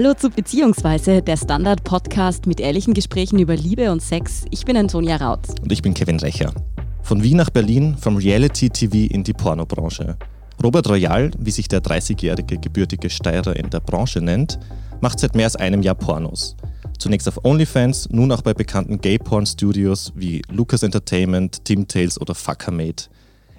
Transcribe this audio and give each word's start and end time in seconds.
Hallo 0.00 0.14
zu 0.14 0.30
Beziehungsweise, 0.30 1.22
der 1.22 1.36
Standard-Podcast 1.36 2.46
mit 2.46 2.60
ehrlichen 2.60 2.94
Gesprächen 2.94 3.40
über 3.40 3.56
Liebe 3.56 3.90
und 3.90 4.00
Sex. 4.00 4.44
Ich 4.52 4.64
bin 4.64 4.76
Antonia 4.76 5.16
Raut. 5.16 5.40
Und 5.60 5.72
ich 5.72 5.82
bin 5.82 5.92
Kevin 5.92 6.20
Recher. 6.20 6.54
Von 7.02 7.24
Wien 7.24 7.36
nach 7.36 7.50
Berlin, 7.50 7.96
vom 7.98 8.16
Reality-TV 8.16 9.12
in 9.12 9.24
die 9.24 9.32
Pornobranche. 9.32 10.16
Robert 10.62 10.88
Royal, 10.88 11.32
wie 11.40 11.50
sich 11.50 11.66
der 11.66 11.82
30-jährige 11.82 12.58
gebürtige 12.58 13.10
Steirer 13.10 13.56
in 13.56 13.70
der 13.70 13.80
Branche 13.80 14.20
nennt, 14.20 14.60
macht 15.00 15.18
seit 15.18 15.34
mehr 15.34 15.46
als 15.46 15.56
einem 15.56 15.82
Jahr 15.82 15.96
Pornos. 15.96 16.54
Zunächst 17.00 17.26
auf 17.26 17.44
OnlyFans, 17.44 18.08
nun 18.10 18.30
auch 18.30 18.42
bei 18.42 18.54
bekannten 18.54 19.00
Gay-Porn-Studios 19.00 20.12
wie 20.14 20.42
Lucas 20.48 20.84
Entertainment, 20.84 21.64
Tim 21.64 21.88
Tales 21.88 22.20
oder 22.20 22.36
Fuckermate. 22.36 23.06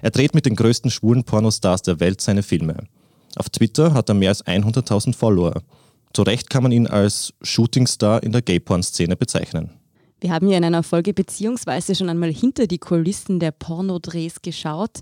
Er 0.00 0.10
dreht 0.10 0.34
mit 0.34 0.46
den 0.46 0.56
größten 0.56 0.90
schwulen 0.90 1.22
Pornostars 1.22 1.82
der 1.82 2.00
Welt 2.00 2.22
seine 2.22 2.42
Filme. 2.42 2.84
Auf 3.36 3.50
Twitter 3.50 3.92
hat 3.92 4.08
er 4.08 4.14
mehr 4.14 4.30
als 4.30 4.46
100.000 4.46 5.14
Follower. 5.14 5.60
Zu 6.12 6.22
Recht 6.22 6.50
kann 6.50 6.62
man 6.62 6.72
ihn 6.72 6.86
als 6.86 7.32
Shootingstar 7.42 8.22
in 8.22 8.32
der 8.32 8.42
Gay-Porn-Szene 8.42 9.16
bezeichnen. 9.16 9.70
Wir 10.20 10.32
haben 10.32 10.48
ja 10.48 10.58
in 10.58 10.64
einer 10.64 10.82
Folge 10.82 11.14
beziehungsweise 11.14 11.94
schon 11.94 12.08
einmal 12.08 12.32
hinter 12.32 12.66
die 12.66 12.78
Kulissen 12.78 13.38
der 13.40 13.52
Pornodrehs 13.52 14.42
geschaut. 14.42 14.98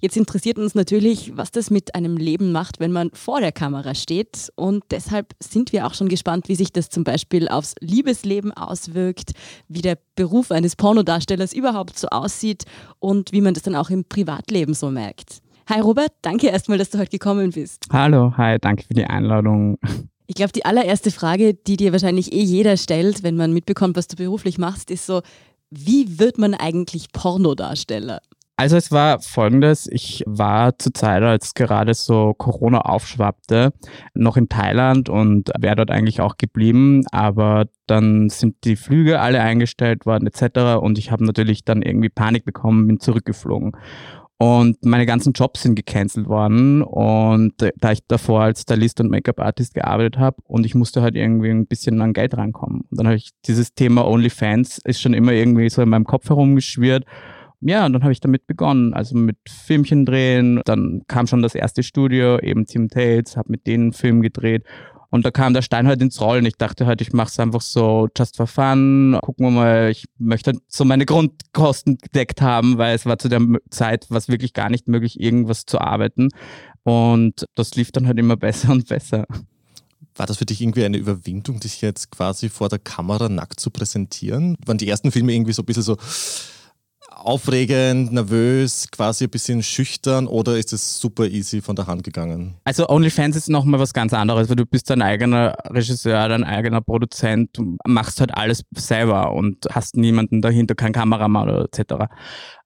Jetzt 0.00 0.16
interessiert 0.16 0.58
uns 0.58 0.74
natürlich, 0.74 1.36
was 1.36 1.50
das 1.50 1.70
mit 1.70 1.94
einem 1.94 2.16
Leben 2.16 2.52
macht, 2.52 2.78
wenn 2.78 2.92
man 2.92 3.10
vor 3.12 3.40
der 3.40 3.52
Kamera 3.52 3.94
steht. 3.94 4.52
Und 4.54 4.84
deshalb 4.90 5.34
sind 5.40 5.72
wir 5.72 5.86
auch 5.86 5.94
schon 5.94 6.08
gespannt, 6.08 6.48
wie 6.48 6.54
sich 6.54 6.72
das 6.72 6.88
zum 6.88 7.04
Beispiel 7.04 7.48
aufs 7.48 7.74
Liebesleben 7.80 8.52
auswirkt, 8.52 9.32
wie 9.68 9.82
der 9.82 9.98
Beruf 10.14 10.50
eines 10.50 10.76
Pornodarstellers 10.76 11.52
überhaupt 11.52 11.98
so 11.98 12.08
aussieht 12.08 12.64
und 12.98 13.32
wie 13.32 13.40
man 13.40 13.54
das 13.54 13.64
dann 13.64 13.74
auch 13.74 13.90
im 13.90 14.04
Privatleben 14.04 14.74
so 14.74 14.90
merkt. 14.90 15.38
Hi 15.68 15.80
Robert, 15.80 16.12
danke 16.20 16.48
erstmal, 16.48 16.76
dass 16.76 16.90
du 16.90 16.98
heute 16.98 17.10
gekommen 17.10 17.50
bist. 17.52 17.86
Hallo, 17.90 18.34
hi, 18.36 18.58
danke 18.60 18.84
für 18.84 18.94
die 18.94 19.06
Einladung. 19.06 19.78
Ich 20.26 20.34
glaube, 20.34 20.52
die 20.52 20.64
allererste 20.64 21.10
Frage, 21.10 21.54
die 21.54 21.76
dir 21.76 21.92
wahrscheinlich 21.92 22.32
eh 22.32 22.42
jeder 22.42 22.76
stellt, 22.76 23.22
wenn 23.22 23.36
man 23.36 23.52
mitbekommt, 23.52 23.96
was 23.96 24.08
du 24.08 24.16
beruflich 24.16 24.58
machst, 24.58 24.90
ist 24.90 25.06
so, 25.06 25.20
wie 25.70 26.18
wird 26.18 26.38
man 26.38 26.54
eigentlich 26.54 27.12
Pornodarsteller? 27.12 28.20
Also 28.56 28.76
es 28.76 28.92
war 28.92 29.20
folgendes, 29.20 29.88
ich 29.90 30.22
war 30.26 30.78
zur 30.78 30.94
Zeit, 30.94 31.24
als 31.24 31.54
gerade 31.54 31.92
so 31.92 32.34
Corona 32.34 32.82
aufschwappte, 32.82 33.72
noch 34.14 34.36
in 34.36 34.48
Thailand 34.48 35.08
und 35.08 35.50
wäre 35.58 35.74
dort 35.74 35.90
eigentlich 35.90 36.20
auch 36.20 36.36
geblieben, 36.36 37.04
aber 37.10 37.66
dann 37.88 38.28
sind 38.28 38.54
die 38.62 38.76
Flüge 38.76 39.20
alle 39.20 39.40
eingestellt 39.40 40.06
worden 40.06 40.28
etc. 40.28 40.80
Und 40.80 40.98
ich 40.98 41.10
habe 41.10 41.24
natürlich 41.24 41.64
dann 41.64 41.82
irgendwie 41.82 42.10
Panik 42.10 42.44
bekommen, 42.44 42.86
bin 42.86 43.00
zurückgeflogen. 43.00 43.72
Und 44.44 44.84
meine 44.84 45.06
ganzen 45.06 45.32
Jobs 45.32 45.62
sind 45.62 45.74
gecancelt 45.74 46.28
worden. 46.28 46.82
Und 46.82 47.54
da 47.78 47.92
ich 47.92 48.00
davor 48.06 48.42
als 48.42 48.60
Stylist 48.60 49.00
und 49.00 49.10
Make-up-Artist 49.10 49.72
gearbeitet 49.72 50.18
habe 50.18 50.36
und 50.44 50.66
ich 50.66 50.74
musste 50.74 51.00
halt 51.00 51.16
irgendwie 51.16 51.48
ein 51.48 51.66
bisschen 51.66 51.98
an 52.02 52.12
Geld 52.12 52.36
reinkommen. 52.36 52.82
Und 52.82 52.98
dann 52.98 53.06
habe 53.06 53.16
ich 53.16 53.30
dieses 53.46 53.72
Thema 53.72 54.06
OnlyFans 54.06 54.82
ist 54.84 55.00
schon 55.00 55.14
immer 55.14 55.32
irgendwie 55.32 55.70
so 55.70 55.80
in 55.80 55.88
meinem 55.88 56.04
Kopf 56.04 56.28
herumgeschwirrt. 56.28 57.06
Ja, 57.62 57.86
und 57.86 57.94
dann 57.94 58.02
habe 58.02 58.12
ich 58.12 58.20
damit 58.20 58.46
begonnen, 58.46 58.92
also 58.92 59.16
mit 59.16 59.38
Filmchen 59.48 60.04
drehen. 60.04 60.60
Dann 60.66 61.04
kam 61.08 61.26
schon 61.26 61.40
das 61.40 61.54
erste 61.54 61.82
Studio, 61.82 62.38
eben 62.38 62.66
Team 62.66 62.90
Tales, 62.90 63.38
habe 63.38 63.50
mit 63.50 63.66
denen 63.66 63.84
einen 63.84 63.92
Film 63.94 64.20
gedreht. 64.20 64.64
Und 65.14 65.24
da 65.24 65.30
kam 65.30 65.54
der 65.54 65.62
Stein 65.62 65.86
halt 65.86 66.02
ins 66.02 66.20
Rollen. 66.20 66.44
Ich 66.44 66.56
dachte 66.56 66.86
halt, 66.86 67.00
ich 67.00 67.12
mache 67.12 67.28
es 67.28 67.38
einfach 67.38 67.60
so 67.60 68.08
just 68.18 68.36
for 68.36 68.48
fun. 68.48 69.16
Gucken 69.22 69.46
wir 69.46 69.50
mal, 69.52 69.88
ich 69.88 70.06
möchte 70.18 70.58
so 70.66 70.84
meine 70.84 71.06
Grundkosten 71.06 71.98
gedeckt 71.98 72.42
haben, 72.42 72.78
weil 72.78 72.96
es 72.96 73.06
war 73.06 73.16
zu 73.16 73.28
der 73.28 73.40
Zeit 73.70 74.06
was 74.08 74.26
wirklich 74.26 74.54
gar 74.54 74.70
nicht 74.70 74.88
möglich, 74.88 75.20
irgendwas 75.20 75.66
zu 75.66 75.80
arbeiten. 75.80 76.30
Und 76.82 77.46
das 77.54 77.76
lief 77.76 77.92
dann 77.92 78.08
halt 78.08 78.18
immer 78.18 78.36
besser 78.38 78.72
und 78.72 78.88
besser. 78.88 79.24
War 80.16 80.26
das 80.26 80.38
für 80.38 80.46
dich 80.46 80.60
irgendwie 80.60 80.84
eine 80.84 80.96
Überwindung, 80.96 81.60
dich 81.60 81.80
jetzt 81.80 82.10
quasi 82.10 82.48
vor 82.48 82.68
der 82.68 82.80
Kamera 82.80 83.28
nackt 83.28 83.60
zu 83.60 83.70
präsentieren? 83.70 84.56
Waren 84.66 84.78
die 84.78 84.88
ersten 84.88 85.12
Filme 85.12 85.32
irgendwie 85.32 85.52
so 85.52 85.62
ein 85.62 85.66
bisschen 85.66 85.84
so 85.84 85.96
aufregend, 87.16 88.12
nervös, 88.12 88.88
quasi 88.90 89.24
ein 89.24 89.30
bisschen 89.30 89.62
schüchtern 89.62 90.26
oder 90.26 90.56
ist 90.58 90.72
es 90.72 91.00
super 91.00 91.26
easy 91.26 91.60
von 91.60 91.76
der 91.76 91.86
Hand 91.86 92.04
gegangen? 92.04 92.56
Also 92.64 92.88
OnlyFans 92.88 93.36
ist 93.36 93.48
nochmal 93.48 93.80
was 93.80 93.92
ganz 93.92 94.12
anderes, 94.12 94.48
weil 94.48 94.56
du 94.56 94.66
bist 94.66 94.90
dein 94.90 95.02
eigener 95.02 95.56
Regisseur, 95.70 96.28
dein 96.28 96.44
eigener 96.44 96.80
Produzent, 96.80 97.50
du 97.54 97.76
machst 97.86 98.20
halt 98.20 98.36
alles 98.36 98.62
selber 98.74 99.32
und 99.32 99.66
hast 99.70 99.96
niemanden 99.96 100.42
dahinter, 100.42 100.74
kein 100.74 100.92
Kameramann 100.92 101.48
oder 101.48 101.64
etc. 101.64 102.06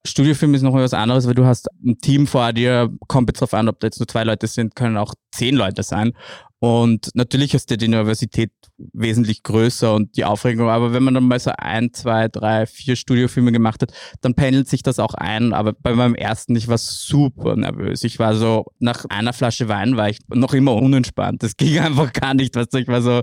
Studiofilm 0.06 0.54
ist 0.54 0.62
noch 0.62 0.74
was 0.74 0.94
anderes, 0.94 1.26
weil 1.26 1.34
du 1.34 1.44
hast 1.44 1.68
ein 1.84 1.98
Team 1.98 2.26
vor 2.26 2.52
dir, 2.52 2.88
kommt 3.08 3.28
jetzt 3.28 3.40
drauf 3.40 3.54
an, 3.54 3.68
ob 3.68 3.80
da 3.80 3.86
jetzt 3.86 4.00
nur 4.00 4.08
zwei 4.08 4.24
Leute 4.24 4.46
sind, 4.46 4.74
können 4.74 4.96
auch 4.96 5.14
zehn 5.32 5.54
Leute 5.54 5.82
sein. 5.82 6.12
Und 6.60 7.10
natürlich 7.14 7.54
ist 7.54 7.70
die 7.70 7.84
Universität 7.84 8.50
wesentlich 8.92 9.42
größer 9.44 9.94
und 9.94 10.16
die 10.16 10.24
Aufregung, 10.24 10.68
aber 10.68 10.92
wenn 10.92 11.02
man 11.02 11.14
dann 11.14 11.24
mal 11.24 11.38
so 11.38 11.52
ein, 11.56 11.92
zwei, 11.92 12.28
drei, 12.28 12.66
vier 12.66 12.96
Studiofilme 12.96 13.52
gemacht 13.52 13.82
hat, 13.82 13.92
dann 14.20 14.34
pendelt 14.34 14.68
sich 14.68 14.82
das 14.82 14.98
auch 14.98 15.14
ein. 15.14 15.52
Aber 15.52 15.72
bei 15.72 15.94
meinem 15.94 16.14
ersten, 16.14 16.56
ich 16.56 16.68
war 16.68 16.78
super 16.78 17.56
nervös. 17.56 18.02
Ich 18.02 18.18
war 18.18 18.34
so, 18.34 18.66
nach 18.80 19.04
einer 19.08 19.32
Flasche 19.32 19.68
Wein 19.68 19.96
war 19.96 20.08
ich 20.08 20.18
noch 20.28 20.52
immer 20.52 20.74
unentspannt. 20.74 21.42
Das 21.42 21.56
ging 21.56 21.78
einfach 21.80 22.12
gar 22.12 22.34
nicht, 22.34 22.56
weißt 22.56 22.74
du, 22.74 22.78
ich 22.78 22.88
war 22.88 23.02
so, 23.02 23.22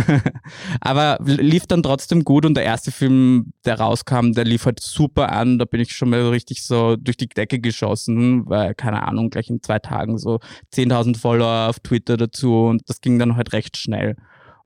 aber 0.80 1.18
lief 1.24 1.66
dann 1.66 1.82
trotzdem 1.82 2.24
gut 2.24 2.44
und 2.44 2.54
der 2.54 2.64
erste 2.64 2.90
Film, 2.90 3.52
der 3.64 3.78
rauskam, 3.78 4.32
der 4.32 4.44
lief 4.44 4.66
halt 4.66 4.80
super 4.80 5.30
an. 5.30 5.58
Da 5.58 5.64
bin 5.64 5.80
ich 5.80 5.92
schon 5.92 6.10
mal 6.10 6.28
richtig 6.28 6.64
so 6.64 6.96
durch 6.96 7.16
die 7.16 7.28
Decke 7.28 7.60
geschossen, 7.60 8.48
weil, 8.48 8.74
keine 8.74 9.06
Ahnung, 9.06 9.30
gleich 9.30 9.48
in 9.48 9.62
zwei 9.62 9.78
Tagen 9.78 10.18
so 10.18 10.40
10.000 10.74 11.18
Follower 11.18 11.68
auf 11.68 11.80
Twitter 11.80 12.15
dazu 12.16 12.66
und 12.66 12.82
das 12.88 13.00
ging 13.00 13.18
dann 13.18 13.36
halt 13.36 13.52
recht 13.52 13.76
schnell. 13.76 14.16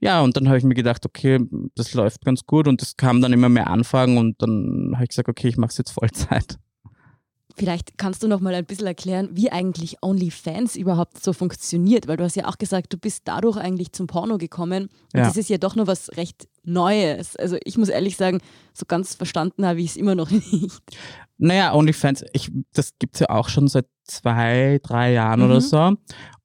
Ja, 0.00 0.22
und 0.22 0.37
dann 0.37 0.49
habe 0.49 0.56
ich 0.56 0.65
mir 0.65 0.75
gedacht, 0.75 1.05
okay, 1.05 1.38
das 1.75 1.93
läuft 1.93 2.25
ganz 2.25 2.47
gut 2.47 2.66
und 2.66 2.81
es 2.81 2.97
kam 2.97 3.21
dann 3.21 3.34
immer 3.34 3.50
mehr 3.50 3.69
Anfragen 3.69 4.16
und 4.16 4.41
dann 4.41 4.93
habe 4.94 5.05
ich 5.05 5.11
gesagt, 5.11 5.28
okay, 5.28 5.49
ich 5.49 5.59
mache 5.59 5.71
es 5.71 5.78
jetzt 5.78 5.91
Vollzeit. 5.91 6.59
Vielleicht 7.56 7.99
kannst 7.99 8.22
du 8.22 8.28
noch 8.28 8.41
mal 8.41 8.55
ein 8.55 8.65
bisschen 8.65 8.87
erklären, 8.87 9.28
wie 9.33 9.53
eigentlich 9.53 9.99
OnlyFans 10.00 10.77
überhaupt 10.77 11.22
so 11.22 11.34
funktioniert, 11.34 12.09
weil 12.09 12.16
du 12.16 12.25
hast 12.25 12.37
ja 12.37 12.47
auch 12.49 12.56
gesagt, 12.56 12.91
du 12.94 12.97
bist 12.97 13.25
dadurch 13.27 13.59
eigentlich 13.59 13.93
zum 13.93 14.06
Porno 14.06 14.38
gekommen 14.38 14.84
und 15.12 15.21
ja. 15.21 15.25
das 15.25 15.37
ist 15.37 15.50
ja 15.50 15.59
doch 15.59 15.77
nur 15.77 15.87
was 15.87 16.17
recht 16.17 16.49
Neues. 16.62 17.37
Also 17.37 17.59
ich 17.65 17.77
muss 17.77 17.91
ehrlich 17.91 18.17
sagen, 18.17 18.41
so 18.72 18.87
ganz 18.87 19.15
verstanden 19.15 19.67
habe 19.67 19.81
ich 19.81 19.91
es 19.91 19.97
immer 19.97 20.15
noch 20.15 20.31
nicht. 20.53 20.81
Naja, 21.37 21.75
OnlyFans, 21.75 22.25
ich, 22.32 22.50
das 22.72 22.93
gibt 22.99 23.17
es 23.17 23.21
ja 23.21 23.28
auch 23.28 23.50
schon 23.50 23.69
seit 23.69 23.87
zwei, 24.05 24.78
drei 24.82 25.12
Jahren 25.12 25.41
mhm. 25.41 25.47
oder 25.47 25.61
so 25.61 25.97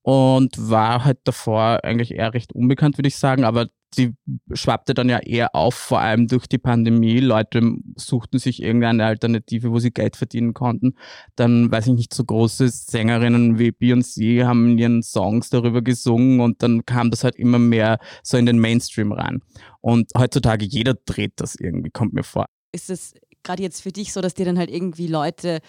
und 0.05 0.69
war 0.69 1.03
halt 1.03 1.17
davor 1.23 1.83
eigentlich 1.83 2.11
eher 2.11 2.31
recht 2.35 2.53
unbekannt, 2.53 2.99
würde 2.99 3.07
ich 3.07 3.17
sagen, 3.17 3.43
aber 3.43 3.69
sie 3.91 4.13
schwappte 4.53 4.93
dann 4.93 5.09
ja 5.09 5.17
eher 5.17 5.55
auf, 5.55 5.73
vor 5.73 5.99
allem 5.99 6.27
durch 6.27 6.45
die 6.45 6.59
Pandemie. 6.59 7.17
Leute 7.19 7.73
suchten 7.95 8.37
sich 8.37 8.61
irgendeine 8.61 9.03
Alternative, 9.03 9.71
wo 9.71 9.79
sie 9.79 9.89
Geld 9.89 10.15
verdienen 10.15 10.53
konnten. 10.53 10.93
Dann, 11.35 11.71
weiß 11.71 11.87
ich 11.87 11.93
nicht, 11.93 12.13
so 12.13 12.23
große 12.23 12.69
Sängerinnen 12.69 13.57
wie 13.57 13.69
Beyoncé 13.69 14.45
haben 14.45 14.77
ihren 14.77 15.01
Songs 15.01 15.49
darüber 15.49 15.81
gesungen 15.81 16.39
und 16.39 16.61
dann 16.61 16.85
kam 16.85 17.09
das 17.09 17.23
halt 17.23 17.35
immer 17.37 17.57
mehr 17.57 17.97
so 18.21 18.37
in 18.37 18.45
den 18.45 18.59
Mainstream 18.59 19.11
rein. 19.11 19.41
Und 19.81 20.11
heutzutage 20.15 20.65
jeder 20.65 20.93
dreht 20.93 21.33
das 21.37 21.55
irgendwie, 21.55 21.89
kommt 21.89 22.13
mir 22.13 22.23
vor. 22.23 22.45
Ist 22.71 22.91
es 22.91 23.15
gerade 23.41 23.63
jetzt 23.63 23.81
für 23.81 23.91
dich 23.91 24.13
so, 24.13 24.21
dass 24.21 24.35
dir 24.35 24.45
dann 24.45 24.59
halt 24.59 24.69
irgendwie 24.69 25.07
Leute 25.07 25.61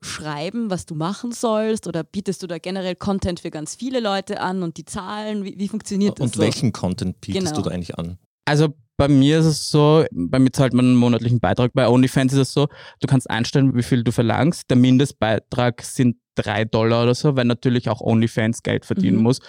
schreiben, 0.00 0.70
was 0.70 0.86
du 0.86 0.94
machen 0.94 1.32
sollst? 1.32 1.86
Oder 1.86 2.04
bietest 2.04 2.42
du 2.42 2.46
da 2.46 2.58
generell 2.58 2.94
Content 2.94 3.40
für 3.40 3.50
ganz 3.50 3.74
viele 3.74 4.00
Leute 4.00 4.40
an 4.40 4.62
und 4.62 4.76
die 4.76 4.84
Zahlen? 4.84 5.44
Wie, 5.44 5.58
wie 5.58 5.68
funktioniert 5.68 6.18
das? 6.18 6.24
Und 6.24 6.34
so? 6.36 6.42
welchen 6.42 6.72
Content 6.72 7.20
bietest 7.20 7.46
genau. 7.46 7.56
du 7.56 7.68
da 7.68 7.74
eigentlich 7.74 7.98
an? 7.98 8.18
Also 8.44 8.74
bei 8.96 9.08
mir 9.08 9.38
ist 9.38 9.46
es 9.46 9.70
so, 9.70 10.04
bei 10.10 10.38
mir 10.38 10.50
zahlt 10.50 10.74
man 10.74 10.86
einen 10.86 10.96
monatlichen 10.96 11.38
Beitrag. 11.38 11.72
Bei 11.72 11.88
OnlyFans 11.88 12.32
ist 12.32 12.38
es 12.38 12.52
so, 12.52 12.66
du 13.00 13.06
kannst 13.06 13.30
einstellen, 13.30 13.74
wie 13.76 13.82
viel 13.82 14.02
du 14.02 14.10
verlangst. 14.10 14.68
Der 14.70 14.76
Mindestbeitrag 14.76 15.82
sind 15.82 16.16
drei 16.38 16.64
Dollar 16.64 17.02
oder 17.02 17.14
so, 17.14 17.36
weil 17.36 17.44
natürlich 17.44 17.88
auch 17.88 18.00
OnlyFans 18.00 18.62
Geld 18.62 18.84
verdienen 18.84 19.18
mhm. 19.18 19.22
muss. 19.24 19.40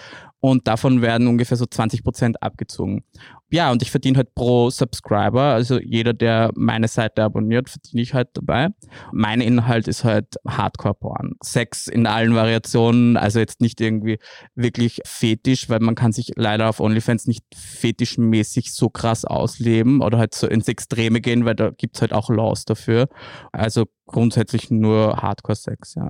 Und 0.42 0.66
davon 0.66 1.02
werden 1.02 1.26
ungefähr 1.26 1.58
so 1.58 1.66
20 1.66 2.02
Prozent 2.02 2.42
abgezogen. 2.42 3.04
Ja, 3.50 3.70
und 3.70 3.82
ich 3.82 3.90
verdiene 3.90 4.16
halt 4.16 4.34
pro 4.34 4.70
Subscriber, 4.70 5.42
also 5.42 5.78
jeder, 5.78 6.14
der 6.14 6.50
meine 6.54 6.88
Seite 6.88 7.22
abonniert, 7.24 7.68
verdiene 7.68 8.00
ich 8.00 8.14
halt 8.14 8.28
dabei. 8.34 8.68
Mein 9.12 9.42
Inhalt 9.42 9.86
ist 9.86 10.04
halt 10.04 10.36
Hardcore-Porn. 10.48 11.34
Sex 11.42 11.88
in 11.88 12.06
allen 12.06 12.34
Variationen, 12.34 13.18
also 13.18 13.38
jetzt 13.38 13.60
nicht 13.60 13.80
irgendwie 13.82 14.18
wirklich 14.54 15.00
fetisch, 15.04 15.68
weil 15.68 15.80
man 15.80 15.94
kann 15.94 16.12
sich 16.12 16.32
leider 16.36 16.70
auf 16.70 16.80
OnlyFans 16.80 17.26
nicht 17.26 17.44
fetischmäßig 17.54 18.72
so 18.72 18.88
krass 18.88 19.26
ausleben 19.26 20.00
oder 20.00 20.16
halt 20.16 20.34
so 20.34 20.46
ins 20.46 20.68
Extreme 20.68 21.20
gehen, 21.20 21.44
weil 21.44 21.54
da 21.54 21.70
gibt's 21.70 22.00
halt 22.00 22.14
auch 22.14 22.30
Laws 22.30 22.64
dafür. 22.64 23.08
Also 23.52 23.86
grundsätzlich 24.06 24.70
nur 24.70 25.16
Hardcore-Sex, 25.18 25.96
ja. 25.96 26.08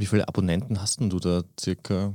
Wie 0.00 0.06
viele 0.06 0.26
Abonnenten 0.26 0.80
hast 0.80 1.00
denn 1.00 1.10
du 1.10 1.18
da 1.18 1.42
circa? 1.58 2.14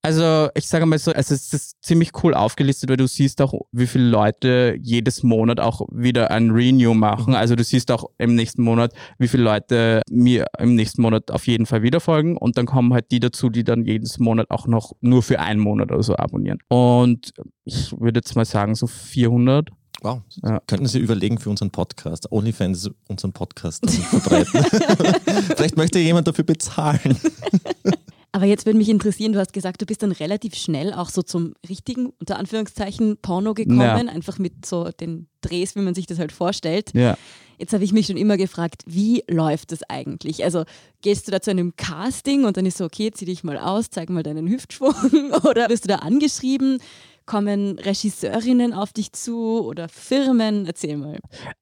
Also 0.00 0.48
ich 0.54 0.66
sage 0.66 0.86
mal 0.86 0.98
so, 0.98 1.12
also 1.12 1.34
es 1.34 1.52
ist 1.52 1.82
ziemlich 1.82 2.12
cool 2.22 2.32
aufgelistet, 2.32 2.88
weil 2.88 2.96
du 2.96 3.06
siehst 3.06 3.42
auch, 3.42 3.52
wie 3.72 3.86
viele 3.86 4.08
Leute 4.08 4.78
jedes 4.80 5.22
Monat 5.22 5.60
auch 5.60 5.82
wieder 5.92 6.30
ein 6.30 6.50
Renew 6.50 6.94
machen. 6.94 7.32
Mhm. 7.32 7.36
Also 7.36 7.56
du 7.56 7.64
siehst 7.64 7.90
auch 7.90 8.06
im 8.16 8.34
nächsten 8.34 8.62
Monat, 8.62 8.94
wie 9.18 9.28
viele 9.28 9.42
Leute 9.42 10.00
mir 10.08 10.46
im 10.58 10.76
nächsten 10.76 11.02
Monat 11.02 11.30
auf 11.30 11.46
jeden 11.46 11.66
Fall 11.66 11.82
wieder 11.82 12.00
folgen 12.00 12.38
und 12.38 12.56
dann 12.56 12.64
kommen 12.64 12.94
halt 12.94 13.10
die 13.10 13.20
dazu, 13.20 13.50
die 13.50 13.64
dann 13.64 13.84
jedes 13.84 14.18
Monat 14.18 14.50
auch 14.50 14.66
noch 14.66 14.92
nur 15.00 15.22
für 15.22 15.40
einen 15.40 15.60
Monat 15.60 15.92
oder 15.92 16.02
so 16.02 16.16
abonnieren. 16.16 16.60
Und 16.68 17.34
ich 17.64 17.92
würde 18.00 18.20
jetzt 18.20 18.36
mal 18.36 18.46
sagen 18.46 18.76
so 18.76 18.86
400. 18.86 19.68
Wow. 20.02 20.22
Ja. 20.42 20.60
Könnten 20.66 20.86
Sie 20.86 20.98
überlegen 20.98 21.38
für 21.38 21.50
unseren 21.50 21.70
Podcast, 21.70 22.30
OnlyFans 22.30 22.90
unseren 23.08 23.32
Podcast 23.32 23.88
verbreiten? 23.90 24.64
Vielleicht 25.56 25.76
möchte 25.76 25.98
jemand 25.98 26.28
dafür 26.28 26.44
bezahlen. 26.44 27.18
Aber 28.32 28.44
jetzt 28.44 28.66
würde 28.66 28.78
mich 28.78 28.88
interessieren, 28.88 29.32
du 29.32 29.40
hast 29.40 29.52
gesagt, 29.52 29.80
du 29.80 29.86
bist 29.86 30.02
dann 30.02 30.12
relativ 30.12 30.54
schnell 30.54 30.92
auch 30.92 31.08
so 31.08 31.22
zum 31.22 31.54
richtigen, 31.68 32.12
unter 32.20 32.38
Anführungszeichen, 32.38 33.16
Porno 33.20 33.54
gekommen, 33.54 33.80
ja. 33.80 33.96
einfach 33.96 34.38
mit 34.38 34.66
so 34.66 34.90
den 34.90 35.28
Drehs, 35.40 35.74
wie 35.74 35.80
man 35.80 35.94
sich 35.94 36.06
das 36.06 36.18
halt 36.18 36.30
vorstellt. 36.30 36.92
Ja. 36.94 37.16
Jetzt 37.58 37.72
habe 37.72 37.82
ich 37.82 37.92
mich 37.92 38.06
schon 38.06 38.16
immer 38.16 38.36
gefragt, 38.36 38.82
wie 38.86 39.24
läuft 39.28 39.72
das 39.72 39.82
eigentlich? 39.88 40.44
Also 40.44 40.64
gehst 41.02 41.26
du 41.26 41.32
da 41.32 41.40
zu 41.40 41.50
einem 41.50 41.74
Casting 41.74 42.44
und 42.44 42.56
dann 42.56 42.66
ist 42.66 42.78
so, 42.78 42.84
okay, 42.84 43.10
zieh 43.12 43.24
dich 43.24 43.42
mal 43.42 43.58
aus, 43.58 43.90
zeig 43.90 44.10
mal 44.10 44.22
deinen 44.22 44.46
Hüftschwung 44.46 44.94
oder 45.44 45.68
wirst 45.68 45.84
du 45.84 45.88
da 45.88 45.96
angeschrieben? 45.96 46.78
Kommen 47.28 47.78
Regisseurinnen 47.78 48.72
auf 48.72 48.94
dich 48.94 49.12
zu 49.12 49.62
oder 49.62 49.90
Firmen? 49.90 50.64
Erzähl 50.64 50.96
mal. 50.96 51.18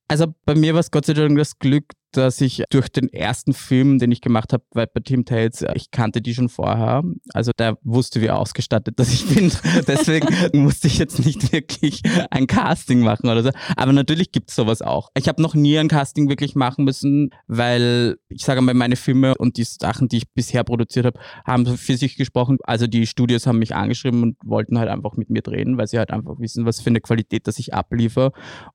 Also 0.07 0.33
bei 0.45 0.55
mir 0.55 0.75
war 0.75 0.81
es 0.81 0.93
Gott 0.93 1.07
sei 1.07 1.13
Dank 1.13 1.37
das 1.37 1.59
Glück, 1.59 1.87
dass 2.17 2.41
ich 2.41 2.63
durch 2.71 2.89
den 2.89 3.13
ersten 3.13 3.53
Film, 3.53 3.99
den 3.99 4.13
ich 4.13 4.21
gemacht 4.21 4.53
habe 4.53 4.65
bei 4.73 4.87
Team 5.01 5.25
Tales, 5.25 5.65
ich 5.75 5.91
kannte 5.91 6.21
die 6.21 6.35
schon 6.35 6.49
vorher. 6.49 7.03
Also 7.33 7.53
der 7.57 7.79
wusste, 7.83 8.21
wie 8.21 8.31
ausgestattet 8.31 8.95
dass 8.99 9.13
ich 9.13 9.27
bin. 9.27 9.53
Deswegen 9.87 10.29
musste 10.63 10.87
ich 10.87 10.99
jetzt 10.99 11.25
nicht 11.25 11.53
wirklich 11.53 12.03
ein 12.31 12.47
Casting 12.47 13.01
machen 13.01 13.29
oder 13.29 13.43
so. 13.43 13.51
Aber 13.77 13.93
natürlich 13.93 14.33
gibt 14.33 14.51
es 14.51 14.57
sowas 14.57 14.83
auch. 14.83 15.11
Ich 15.17 15.29
habe 15.29 15.43
noch 15.43 15.55
nie 15.55 15.79
ein 15.79 15.89
Casting 15.89 16.29
wirklich 16.29 16.55
machen 16.55 16.85
müssen, 16.85 17.31
weil 17.47 18.17
ich 18.29 18.45
sage 18.45 18.61
mal, 18.61 18.75
meine 18.75 18.97
Filme 18.97 19.35
und 19.37 19.57
die 19.57 19.65
Sachen, 19.65 20.09
die 20.09 20.19
ich 20.19 20.31
bisher 20.33 20.65
produziert 20.65 21.07
habe, 21.07 21.21
haben 21.45 21.67
für 21.77 21.97
sich 21.97 22.17
gesprochen. 22.17 22.59
Also 22.65 22.87
die 22.87 23.07
Studios 23.07 23.47
haben 23.47 23.59
mich 23.59 23.75
angeschrieben 23.75 24.23
und 24.23 24.37
wollten 24.45 24.79
halt 24.79 24.89
einfach 24.89 25.17
mit 25.17 25.31
mir 25.31 25.43
drehen, 25.43 25.79
weil 25.79 25.87
sie 25.87 25.99
halt 25.99 26.11
einfach 26.11 26.39
wissen, 26.39 26.65
was 26.65 26.81
für 26.81 26.91
eine 26.91 27.01
Qualität 27.01 27.47
das 27.47 27.59
ich 27.59 27.75
abliefer. 27.75 28.33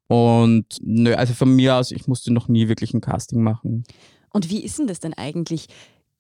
Und 0.08 0.66
nö, 0.82 1.14
also 1.14 1.34
von 1.34 1.56
mir 1.56 1.76
aus, 1.76 1.92
ich 1.92 2.08
musste 2.08 2.32
noch 2.34 2.48
nie 2.48 2.68
wirklich 2.68 2.94
ein 2.94 3.02
Casting 3.02 3.31
machen. 3.40 3.84
Und 4.34 4.50
wie 4.50 4.64
ist 4.64 4.80
denn 4.80 4.88
das 4.88 5.00
denn 5.00 5.14
eigentlich? 5.14 5.68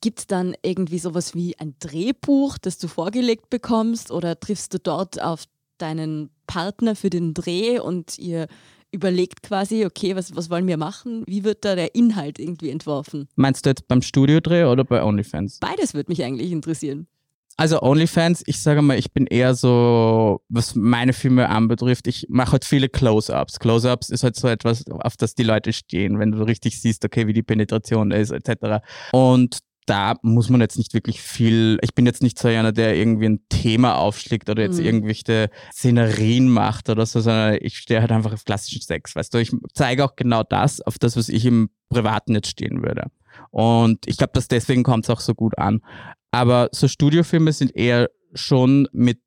Gibt 0.01 0.19
es 0.19 0.27
dann 0.27 0.55
irgendwie 0.63 0.99
sowas 0.99 1.35
wie 1.35 1.57
ein 1.59 1.75
Drehbuch, 1.79 2.57
das 2.57 2.77
du 2.77 2.87
vorgelegt 2.87 3.49
bekommst 3.49 4.11
oder 4.11 4.39
triffst 4.39 4.73
du 4.73 4.79
dort 4.79 5.21
auf 5.21 5.45
deinen 5.77 6.29
Partner 6.47 6.95
für 6.95 7.09
den 7.09 7.33
Dreh 7.33 7.79
und 7.79 8.17
ihr 8.17 8.47
überlegt 8.91 9.41
quasi, 9.41 9.85
okay, 9.85 10.15
was, 10.15 10.35
was 10.35 10.49
wollen 10.49 10.67
wir 10.67 10.77
machen? 10.77 11.23
Wie 11.25 11.43
wird 11.43 11.63
da 11.63 11.75
der 11.75 11.95
Inhalt 11.95 12.39
irgendwie 12.39 12.69
entworfen? 12.69 13.27
Meinst 13.35 13.65
du 13.65 13.69
jetzt 13.69 13.87
beim 13.87 14.01
Studiodreh 14.01 14.65
oder 14.65 14.83
bei 14.83 15.03
OnlyFans? 15.03 15.59
Beides 15.59 15.93
würde 15.93 16.11
mich 16.11 16.23
eigentlich 16.23 16.51
interessieren. 16.51 17.07
Also 17.57 17.81
OnlyFans, 17.81 18.43
ich 18.45 18.61
sage 18.61 18.81
mal, 18.81 18.97
ich 18.97 19.11
bin 19.11 19.27
eher 19.27 19.53
so, 19.53 20.41
was 20.49 20.75
meine 20.75 21.13
Filme 21.13 21.49
anbetrifft, 21.49 22.07
ich 22.07 22.27
mache 22.29 22.53
halt 22.53 22.65
viele 22.65 22.89
Close-Ups. 22.89 23.59
Close-Ups 23.59 24.09
ist 24.09 24.23
halt 24.23 24.35
so 24.35 24.47
etwas, 24.47 24.85
auf 24.89 25.17
das 25.17 25.35
die 25.35 25.43
Leute 25.43 25.73
stehen, 25.73 26.19
wenn 26.19 26.31
du 26.31 26.43
richtig 26.43 26.79
siehst, 26.81 27.05
okay, 27.05 27.27
wie 27.27 27.33
die 27.33 27.43
Penetration 27.43 28.11
ist, 28.11 28.31
etc. 28.31 28.83
Und 29.11 29.59
da 29.85 30.15
muss 30.21 30.49
man 30.49 30.61
jetzt 30.61 30.77
nicht 30.77 30.93
wirklich 30.93 31.21
viel, 31.21 31.79
ich 31.81 31.93
bin 31.95 32.05
jetzt 32.05 32.21
nicht 32.21 32.37
so 32.37 32.47
einer, 32.47 32.71
der 32.71 32.95
irgendwie 32.95 33.27
ein 33.27 33.45
Thema 33.49 33.95
aufschlägt 33.95 34.49
oder 34.49 34.61
jetzt 34.61 34.79
mhm. 34.79 34.85
irgendwelche 34.85 35.49
Szenerien 35.73 36.47
macht 36.47 36.89
oder 36.89 37.05
so, 37.05 37.19
sondern 37.19 37.57
ich 37.59 37.77
stehe 37.77 38.01
halt 38.01 38.11
einfach 38.11 38.33
auf 38.33 38.45
klassischen 38.45 38.81
Sex, 38.81 39.15
weißt 39.15 39.33
du, 39.33 39.39
ich 39.39 39.51
zeige 39.73 40.05
auch 40.05 40.15
genau 40.15 40.43
das, 40.43 40.81
auf 40.81 40.99
das, 40.99 41.17
was 41.17 41.29
ich 41.29 41.45
im 41.45 41.69
Privaten 41.89 42.35
jetzt 42.35 42.49
stehen 42.49 42.83
würde. 42.83 43.07
Und 43.49 44.07
ich 44.07 44.17
glaube, 44.17 44.33
dass 44.33 44.47
deswegen 44.47 44.83
kommt 44.83 45.05
es 45.05 45.09
auch 45.09 45.19
so 45.19 45.33
gut 45.33 45.57
an. 45.57 45.81
Aber 46.31 46.69
so 46.71 46.87
Studiofilme 46.87 47.51
sind 47.51 47.75
eher 47.75 48.09
schon 48.33 48.87
mit 48.93 49.19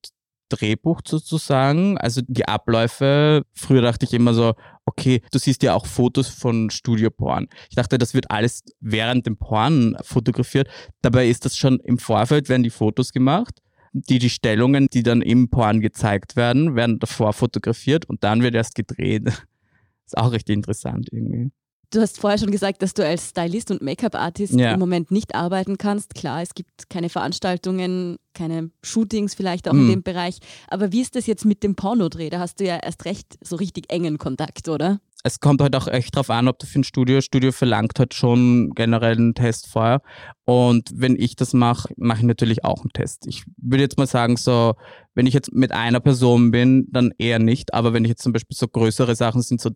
Drehbuch 0.49 1.01
sozusagen, 1.06 1.99
also 1.99 2.21
die 2.27 2.47
Abläufe. 2.47 3.43
Früher 3.55 3.83
dachte 3.83 4.06
ich 4.06 4.12
immer 4.12 4.35
so, 4.35 4.55
okay, 4.85 5.21
du 5.33 5.39
siehst 5.39 5.62
ja 5.62 5.75
auch 5.75 5.87
Fotos 5.87 6.29
von 6.29 6.71
Studioporn. 6.71 7.49
Ich 7.71 7.77
dachte, 7.77 7.99
das 7.99 8.15
wird 8.15 8.31
alles 8.31 8.62
während 8.81 9.27
dem 9.27 9.37
Porn 9.37 9.97
fotografiert. 10.03 10.69
Dabei 11.03 11.29
ist 11.29 11.45
das 11.45 11.56
schon 11.56 11.81
im 11.81 11.99
Vorfeld, 11.99 12.49
werden 12.49 12.62
die 12.62 12.71
Fotos 12.71 13.12
gemacht. 13.12 13.61
Die, 13.93 14.19
die 14.19 14.31
Stellungen, 14.31 14.89
die 14.93 15.03
dann 15.03 15.23
im 15.23 15.51
Porn 15.51 15.81
gezeigt 15.81 16.37
werden, 16.37 16.75
werden 16.75 16.99
davor 16.99 17.33
fotografiert 17.33 18.06
und 18.06 18.25
dann 18.25 18.43
wird 18.43 18.55
erst 18.55 18.75
gedreht. 18.75 19.23
Ist 20.06 20.19
auch 20.19 20.33
richtig 20.33 20.55
interessant 20.56 21.09
irgendwie. 21.12 21.51
Du 21.94 22.00
hast 22.00 22.19
vorher 22.19 22.38
schon 22.38 22.50
gesagt, 22.50 22.82
dass 22.82 22.93
du 22.93 23.06
als 23.06 23.31
Stylist 23.31 23.70
und 23.70 23.81
Make-up-Artist 23.81 24.55
ja. 24.55 24.73
im 24.73 24.81
Moment 24.81 25.12
nicht 25.12 25.37
arbeiten 25.37 25.79
kannst. 25.79 26.17
Klar, 26.17 26.43
es 26.43 26.55
gibt 26.55 26.91
keine 26.91 27.08
Veranstaltungen, 27.08 28.17
keine 28.32 28.70
Shootings 28.82 29.35
vielleicht 29.35 29.69
auch 29.69 29.75
mhm. 29.75 29.82
in 29.82 29.88
dem 29.88 30.02
Bereich. 30.02 30.38
Aber 30.67 30.91
wie 30.91 31.00
ist 31.00 31.14
das 31.14 31.29
jetzt 31.29 31.44
mit 31.44 31.62
dem 31.62 31.76
Pornodreh? 31.76 32.31
Da 32.31 32.41
hast 32.41 32.58
du 32.58 32.64
ja 32.64 32.79
erst 32.79 33.05
recht 33.05 33.38
so 33.43 33.55
richtig 33.55 33.93
engen 33.93 34.19
Kontakt, 34.19 34.69
oder? 34.69 34.99
es 35.26 35.41
kommt 35.41 35.62
halt 35.62 35.75
auch 35.75 35.88
echt 35.88 36.14
drauf 36.14 36.29
an, 36.29 36.49
ob 36.49 36.58
du 36.58 36.67
für 36.67 36.81
ein 36.81 36.85
Studio, 36.85 37.23
Studio 37.23 37.50
verlangt 37.50 37.99
halt 37.99 38.12
schon 38.12 38.73
generell 38.75 39.17
einen 39.17 39.35
Test 39.35 39.69
vorher. 39.69 40.02
Und 40.44 40.91
wenn 40.94 41.17
ich 41.17 41.35
das 41.35 41.55
mache, 41.55 41.94
mache 41.96 42.19
ich 42.19 42.25
natürlich 42.26 42.62
auch 42.62 42.82
einen 42.82 42.93
Test. 42.93 43.26
Ich 43.26 43.44
würde 43.56 43.85
jetzt 43.85 43.96
mal 43.96 44.06
sagen, 44.06 44.37
so, 44.37 44.75
wenn 45.14 45.26
ich 45.26 45.32
jetzt 45.32 45.50
mit 45.50 45.73
einer 45.73 46.00
Person 46.00 46.50
bin, 46.50 46.88
dann 46.91 47.11
eher 47.17 47.38
nicht. 47.38 47.73
Aber 47.73 47.94
wenn 47.94 48.05
ich 48.05 48.11
jetzt 48.11 48.23
zum 48.23 48.35
Beispiel 48.35 48.55
so 48.55 48.69
größere 48.69 49.17
Sachen 49.17 49.41
sind, 49.41 49.62
so 49.62 49.70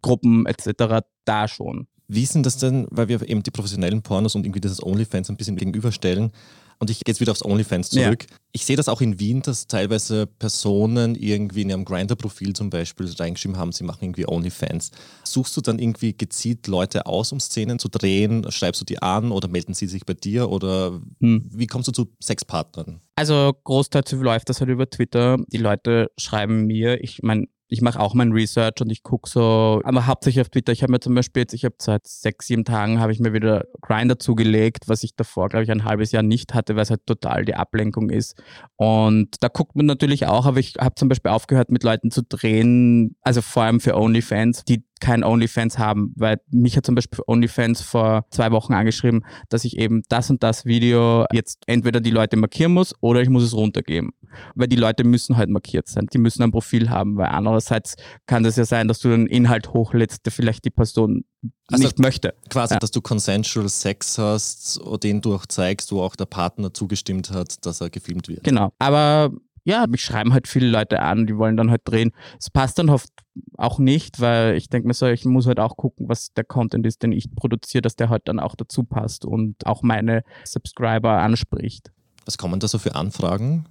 Dreiergruppen 0.00 0.46
etc., 0.46 1.06
da 1.24 1.48
schon. 1.48 1.86
Wie 2.08 2.22
ist 2.22 2.34
denn 2.34 2.42
das 2.42 2.56
denn, 2.56 2.86
weil 2.90 3.08
wir 3.08 3.28
eben 3.28 3.42
die 3.42 3.50
professionellen 3.50 4.02
Pornos 4.02 4.34
und 4.34 4.46
irgendwie 4.46 4.60
das 4.60 4.82
OnlyFans 4.82 5.28
ein 5.28 5.36
bisschen 5.36 5.56
gegenüberstellen? 5.56 6.32
Und 6.80 6.90
ich 6.90 7.00
gehe 7.00 7.12
jetzt 7.12 7.20
wieder 7.20 7.32
aufs 7.32 7.44
OnlyFans 7.44 7.90
zurück. 7.90 8.26
Ja. 8.30 8.36
Ich 8.52 8.64
sehe 8.64 8.76
das 8.76 8.88
auch 8.88 9.00
in 9.00 9.18
Wien, 9.18 9.42
dass 9.42 9.66
teilweise 9.66 10.26
Personen 10.26 11.16
irgendwie 11.16 11.62
in 11.62 11.70
ihrem 11.70 11.84
Grinder-Profil 11.84 12.54
zum 12.54 12.70
Beispiel 12.70 13.10
reingeschrieben 13.10 13.58
haben, 13.58 13.72
sie 13.72 13.84
machen 13.84 13.98
irgendwie 14.02 14.28
OnlyFans. 14.28 14.92
Suchst 15.24 15.56
du 15.56 15.60
dann 15.60 15.80
irgendwie 15.80 16.16
gezielt 16.16 16.66
Leute 16.68 17.06
aus, 17.06 17.32
um 17.32 17.40
Szenen 17.40 17.80
zu 17.80 17.88
drehen? 17.88 18.46
Schreibst 18.50 18.80
du 18.80 18.84
die 18.84 19.02
an 19.02 19.32
oder 19.32 19.48
melden 19.48 19.74
sie 19.74 19.86
sich 19.86 20.06
bei 20.06 20.14
dir? 20.14 20.50
Oder 20.50 21.00
hm. 21.20 21.50
wie 21.52 21.66
kommst 21.66 21.88
du 21.88 21.92
zu 21.92 22.14
Sexpartnern? 22.22 23.00
Also 23.16 23.52
großteils 23.64 24.12
läuft 24.12 24.48
das 24.48 24.60
halt 24.60 24.70
über 24.70 24.88
Twitter. 24.88 25.36
Die 25.52 25.58
Leute 25.58 26.12
schreiben 26.16 26.64
mir. 26.66 27.02
Ich 27.02 27.22
meine, 27.22 27.48
ich 27.68 27.82
mache 27.82 28.00
auch 28.00 28.14
mein 28.14 28.32
Research 28.32 28.80
und 28.80 28.90
ich 28.90 29.02
gucke 29.02 29.28
so, 29.28 29.80
aber 29.84 30.06
hauptsächlich 30.06 30.40
auf 30.40 30.48
Twitter. 30.48 30.72
Ich 30.72 30.82
habe 30.82 30.92
mir 30.92 31.00
zum 31.00 31.14
Beispiel 31.14 31.42
jetzt, 31.42 31.52
ich 31.52 31.64
habe 31.64 31.74
seit 31.78 32.06
sechs, 32.06 32.46
sieben 32.46 32.64
Tagen 32.64 32.98
habe 32.98 33.12
ich 33.12 33.20
mir 33.20 33.34
wieder 33.34 33.66
Grinder 33.82 34.18
zugelegt, 34.18 34.88
was 34.88 35.02
ich 35.02 35.14
davor, 35.16 35.48
glaube 35.48 35.64
ich, 35.64 35.70
ein 35.70 35.84
halbes 35.84 36.12
Jahr 36.12 36.22
nicht 36.22 36.54
hatte, 36.54 36.76
weil 36.76 36.82
es 36.82 36.90
halt 36.90 37.06
total 37.06 37.44
die 37.44 37.54
Ablenkung 37.54 38.08
ist. 38.08 38.42
Und 38.76 39.36
da 39.40 39.48
guckt 39.48 39.76
man 39.76 39.86
natürlich 39.86 40.26
auch, 40.26 40.46
aber 40.46 40.58
ich 40.58 40.76
habe 40.78 40.94
zum 40.94 41.08
Beispiel 41.08 41.30
aufgehört, 41.30 41.70
mit 41.70 41.84
Leuten 41.84 42.10
zu 42.10 42.22
drehen, 42.22 43.16
also 43.22 43.42
vor 43.42 43.64
allem 43.64 43.80
für 43.80 43.96
OnlyFans, 43.96 44.64
die 44.64 44.84
kein 45.00 45.22
OnlyFans 45.22 45.78
haben, 45.78 46.12
weil 46.16 46.40
mich 46.50 46.76
hat 46.76 46.86
zum 46.86 46.94
Beispiel 46.94 47.20
OnlyFans 47.26 47.82
vor 47.82 48.26
zwei 48.30 48.50
Wochen 48.50 48.74
angeschrieben, 48.74 49.24
dass 49.48 49.64
ich 49.64 49.78
eben 49.78 50.02
das 50.08 50.30
und 50.30 50.42
das 50.42 50.64
Video 50.64 51.26
jetzt 51.32 51.62
entweder 51.66 52.00
die 52.00 52.10
Leute 52.10 52.36
markieren 52.36 52.72
muss 52.72 52.94
oder 53.00 53.20
ich 53.20 53.28
muss 53.28 53.42
es 53.42 53.54
runtergeben. 53.54 54.10
Weil 54.54 54.68
die 54.68 54.76
Leute 54.76 55.04
müssen 55.04 55.36
halt 55.36 55.50
markiert 55.50 55.88
sein, 55.88 56.06
die 56.12 56.18
müssen 56.18 56.42
ein 56.42 56.50
Profil 56.50 56.90
haben, 56.90 57.16
weil 57.16 57.28
andererseits 57.28 57.96
kann 58.26 58.42
das 58.42 58.56
ja 58.56 58.64
sein, 58.64 58.88
dass 58.88 59.00
du 59.00 59.12
einen 59.12 59.26
Inhalt 59.26 59.72
hochlädst, 59.72 60.24
der 60.26 60.32
vielleicht 60.32 60.64
die 60.64 60.70
Person 60.70 61.24
also 61.70 61.84
nicht 61.84 61.98
möchte. 61.98 62.34
Quasi, 62.50 62.74
ja. 62.74 62.80
dass 62.80 62.90
du 62.90 63.00
consensual 63.00 63.68
Sex 63.68 64.18
hast, 64.18 64.80
den 65.02 65.20
du 65.20 65.34
auch 65.34 65.46
zeigst, 65.46 65.92
wo 65.92 66.02
auch 66.02 66.16
der 66.16 66.26
Partner 66.26 66.72
zugestimmt 66.72 67.30
hat, 67.30 67.64
dass 67.66 67.80
er 67.80 67.90
gefilmt 67.90 68.28
wird. 68.28 68.44
Genau, 68.44 68.72
aber 68.78 69.30
ja, 69.68 69.86
mich 69.86 70.02
schreiben 70.02 70.32
halt 70.32 70.48
viele 70.48 70.68
Leute 70.68 71.02
an, 71.02 71.26
die 71.26 71.36
wollen 71.36 71.58
dann 71.58 71.70
halt 71.70 71.82
drehen. 71.84 72.12
Es 72.40 72.48
passt 72.48 72.78
dann 72.78 72.88
oft 72.88 73.10
auch 73.58 73.78
nicht, 73.78 74.18
weil 74.18 74.56
ich 74.56 74.70
denke 74.70 74.88
mir 74.88 74.94
so, 74.94 75.06
ich 75.06 75.26
muss 75.26 75.46
halt 75.46 75.60
auch 75.60 75.76
gucken, 75.76 76.08
was 76.08 76.32
der 76.32 76.44
Content 76.44 76.86
ist, 76.86 77.02
den 77.02 77.12
ich 77.12 77.34
produziere, 77.34 77.82
dass 77.82 77.94
der 77.94 78.08
halt 78.08 78.22
dann 78.28 78.40
auch 78.40 78.54
dazu 78.54 78.84
passt 78.84 79.26
und 79.26 79.66
auch 79.66 79.82
meine 79.82 80.22
Subscriber 80.44 81.18
anspricht. 81.18 81.92
Was 82.24 82.38
kommen 82.38 82.60
da 82.60 82.68
so 82.68 82.78
für 82.78 82.94
Anfragen? 82.94 83.66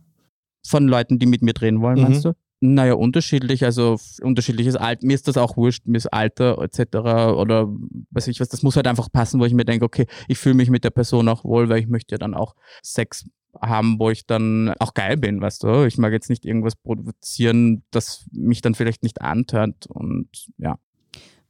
Von 0.68 0.88
Leuten, 0.88 1.20
die 1.20 1.26
mit 1.26 1.42
mir 1.42 1.54
drehen 1.54 1.82
wollen, 1.82 1.98
mhm. 1.98 2.04
meinst 2.04 2.26
du? 2.26 2.34
Naja, 2.60 2.94
unterschiedlich, 2.94 3.64
also 3.64 3.98
unterschiedliches 4.22 4.76
Alter. 4.76 5.06
Mir 5.06 5.14
ist 5.14 5.28
das 5.28 5.38
auch 5.38 5.58
wurscht, 5.58 5.86
mir 5.86 5.98
ist 5.98 6.08
Alter 6.08 6.58
etc. 6.60 6.98
oder 7.38 7.68
weiß 8.10 8.28
ich 8.28 8.40
was, 8.40 8.50
das 8.50 8.64
muss 8.64 8.76
halt 8.76 8.88
einfach 8.88 9.12
passen, 9.12 9.40
wo 9.40 9.46
ich 9.46 9.54
mir 9.54 9.66
denke, 9.66 9.86
okay, 9.86 10.08
ich 10.28 10.40
fühle 10.40 10.56
mich 10.56 10.72
mit 10.72 10.84
der 10.84 10.90
Person 10.90 11.30
auch 11.30 11.44
wohl, 11.44 11.70
weil 11.70 11.80
ich 11.80 11.88
möchte 11.88 12.16
ja 12.16 12.18
dann 12.18 12.34
auch 12.34 12.56
Sex 12.82 13.26
haben, 13.62 14.00
wo 14.00 14.10
ich 14.10 14.26
dann 14.26 14.74
auch 14.80 14.96
geil 14.96 15.18
bin, 15.18 15.40
weißt 15.40 15.64
du. 15.64 15.86
Ich 15.86 15.98
mag 15.98 16.12
jetzt 16.12 16.30
nicht 16.30 16.46
irgendwas 16.46 16.76
produzieren, 16.76 17.84
das 17.92 18.26
mich 18.32 18.62
dann 18.62 18.74
vielleicht 18.74 19.04
nicht 19.04 19.22
antört 19.22 19.86
und 19.88 20.28
ja. 20.58 20.80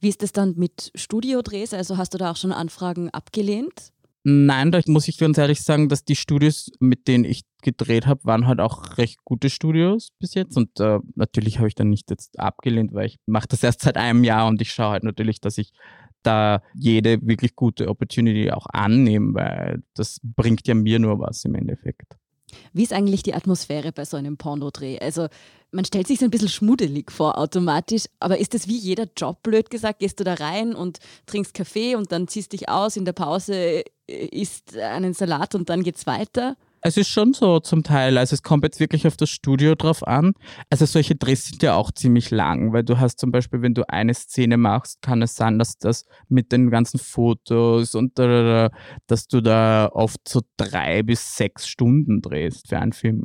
Wie 0.00 0.08
ist 0.08 0.22
es 0.22 0.32
dann 0.32 0.54
mit 0.56 0.92
Studiodrehs? 0.94 1.74
Also 1.74 1.96
hast 1.96 2.14
du 2.14 2.18
da 2.18 2.30
auch 2.30 2.36
schon 2.36 2.52
Anfragen 2.52 3.10
abgelehnt? 3.10 3.92
Nein, 4.24 4.72
da 4.72 4.80
muss 4.86 5.08
ich 5.08 5.16
ganz 5.18 5.38
ehrlich 5.38 5.62
sagen, 5.62 5.88
dass 5.88 6.04
die 6.04 6.16
Studios, 6.16 6.70
mit 6.80 7.08
denen 7.08 7.24
ich 7.24 7.42
gedreht 7.62 8.06
habe, 8.06 8.24
waren 8.24 8.46
halt 8.46 8.60
auch 8.60 8.98
recht 8.98 9.18
gute 9.24 9.48
Studios 9.48 10.10
bis 10.18 10.34
jetzt. 10.34 10.56
Und 10.56 10.80
äh, 10.80 10.98
natürlich 11.14 11.58
habe 11.58 11.68
ich 11.68 11.74
dann 11.74 11.88
nicht 11.88 12.10
jetzt 12.10 12.38
abgelehnt, 12.38 12.92
weil 12.92 13.06
ich 13.06 13.16
mache 13.26 13.48
das 13.48 13.62
erst 13.62 13.82
seit 13.82 13.96
einem 13.96 14.24
Jahr 14.24 14.48
und 14.48 14.60
ich 14.60 14.72
schaue 14.72 14.90
halt 14.90 15.04
natürlich, 15.04 15.40
dass 15.40 15.58
ich 15.58 15.72
da 16.22 16.62
jede 16.74 17.20
wirklich 17.22 17.54
gute 17.54 17.88
Opportunity 17.88 18.50
auch 18.50 18.66
annehme, 18.72 19.34
weil 19.34 19.82
das 19.94 20.18
bringt 20.22 20.66
ja 20.66 20.74
mir 20.74 20.98
nur 20.98 21.20
was 21.20 21.44
im 21.44 21.54
Endeffekt. 21.54 22.16
Wie 22.72 22.82
ist 22.82 22.92
eigentlich 22.92 23.22
die 23.22 23.34
Atmosphäre 23.34 23.92
bei 23.92 24.04
so 24.04 24.16
einem 24.16 24.36
Pornodreh? 24.36 24.98
Also 24.98 25.28
man 25.70 25.84
stellt 25.84 26.06
sich 26.06 26.18
so 26.18 26.24
ein 26.24 26.30
bisschen 26.30 26.48
schmuddelig 26.48 27.12
vor 27.12 27.38
automatisch, 27.38 28.04
aber 28.20 28.38
ist 28.38 28.54
das 28.54 28.68
wie 28.68 28.78
jeder 28.78 29.06
Job, 29.16 29.42
blöd 29.42 29.70
gesagt? 29.70 30.00
Gehst 30.00 30.18
du 30.18 30.24
da 30.24 30.34
rein 30.34 30.74
und 30.74 30.98
trinkst 31.26 31.54
Kaffee 31.54 31.94
und 31.94 32.10
dann 32.10 32.26
ziehst 32.26 32.52
dich 32.52 32.68
aus, 32.68 32.96
in 32.96 33.04
der 33.04 33.12
Pause 33.12 33.84
isst 34.08 34.76
einen 34.76 35.14
Salat 35.14 35.54
und 35.54 35.68
dann 35.68 35.82
geht's 35.82 36.06
weiter? 36.06 36.56
Es 36.80 36.96
ist 36.96 37.08
schon 37.08 37.32
so 37.32 37.58
zum 37.58 37.82
Teil. 37.82 38.18
Also 38.18 38.34
es 38.34 38.42
kommt 38.42 38.62
jetzt 38.62 38.78
wirklich 38.78 39.06
auf 39.06 39.16
das 39.16 39.30
Studio 39.30 39.74
drauf 39.74 40.06
an. 40.06 40.34
Also 40.70 40.86
solche 40.86 41.16
Drehs 41.16 41.46
sind 41.46 41.62
ja 41.62 41.74
auch 41.74 41.90
ziemlich 41.90 42.30
lang, 42.30 42.72
weil 42.72 42.84
du 42.84 43.00
hast 43.00 43.18
zum 43.18 43.32
Beispiel, 43.32 43.62
wenn 43.62 43.74
du 43.74 43.88
eine 43.88 44.14
Szene 44.14 44.56
machst, 44.56 45.02
kann 45.02 45.20
es 45.20 45.34
sein, 45.34 45.58
dass 45.58 45.78
das 45.78 46.06
mit 46.28 46.52
den 46.52 46.70
ganzen 46.70 46.98
Fotos 46.98 47.94
und 47.94 48.18
da, 48.18 48.70
dass 49.08 49.26
du 49.26 49.40
da 49.40 49.90
oft 49.92 50.20
so 50.28 50.40
drei 50.56 51.02
bis 51.02 51.36
sechs 51.36 51.66
Stunden 51.66 52.22
drehst 52.22 52.68
für 52.68 52.78
einen 52.78 52.92
Film. 52.92 53.24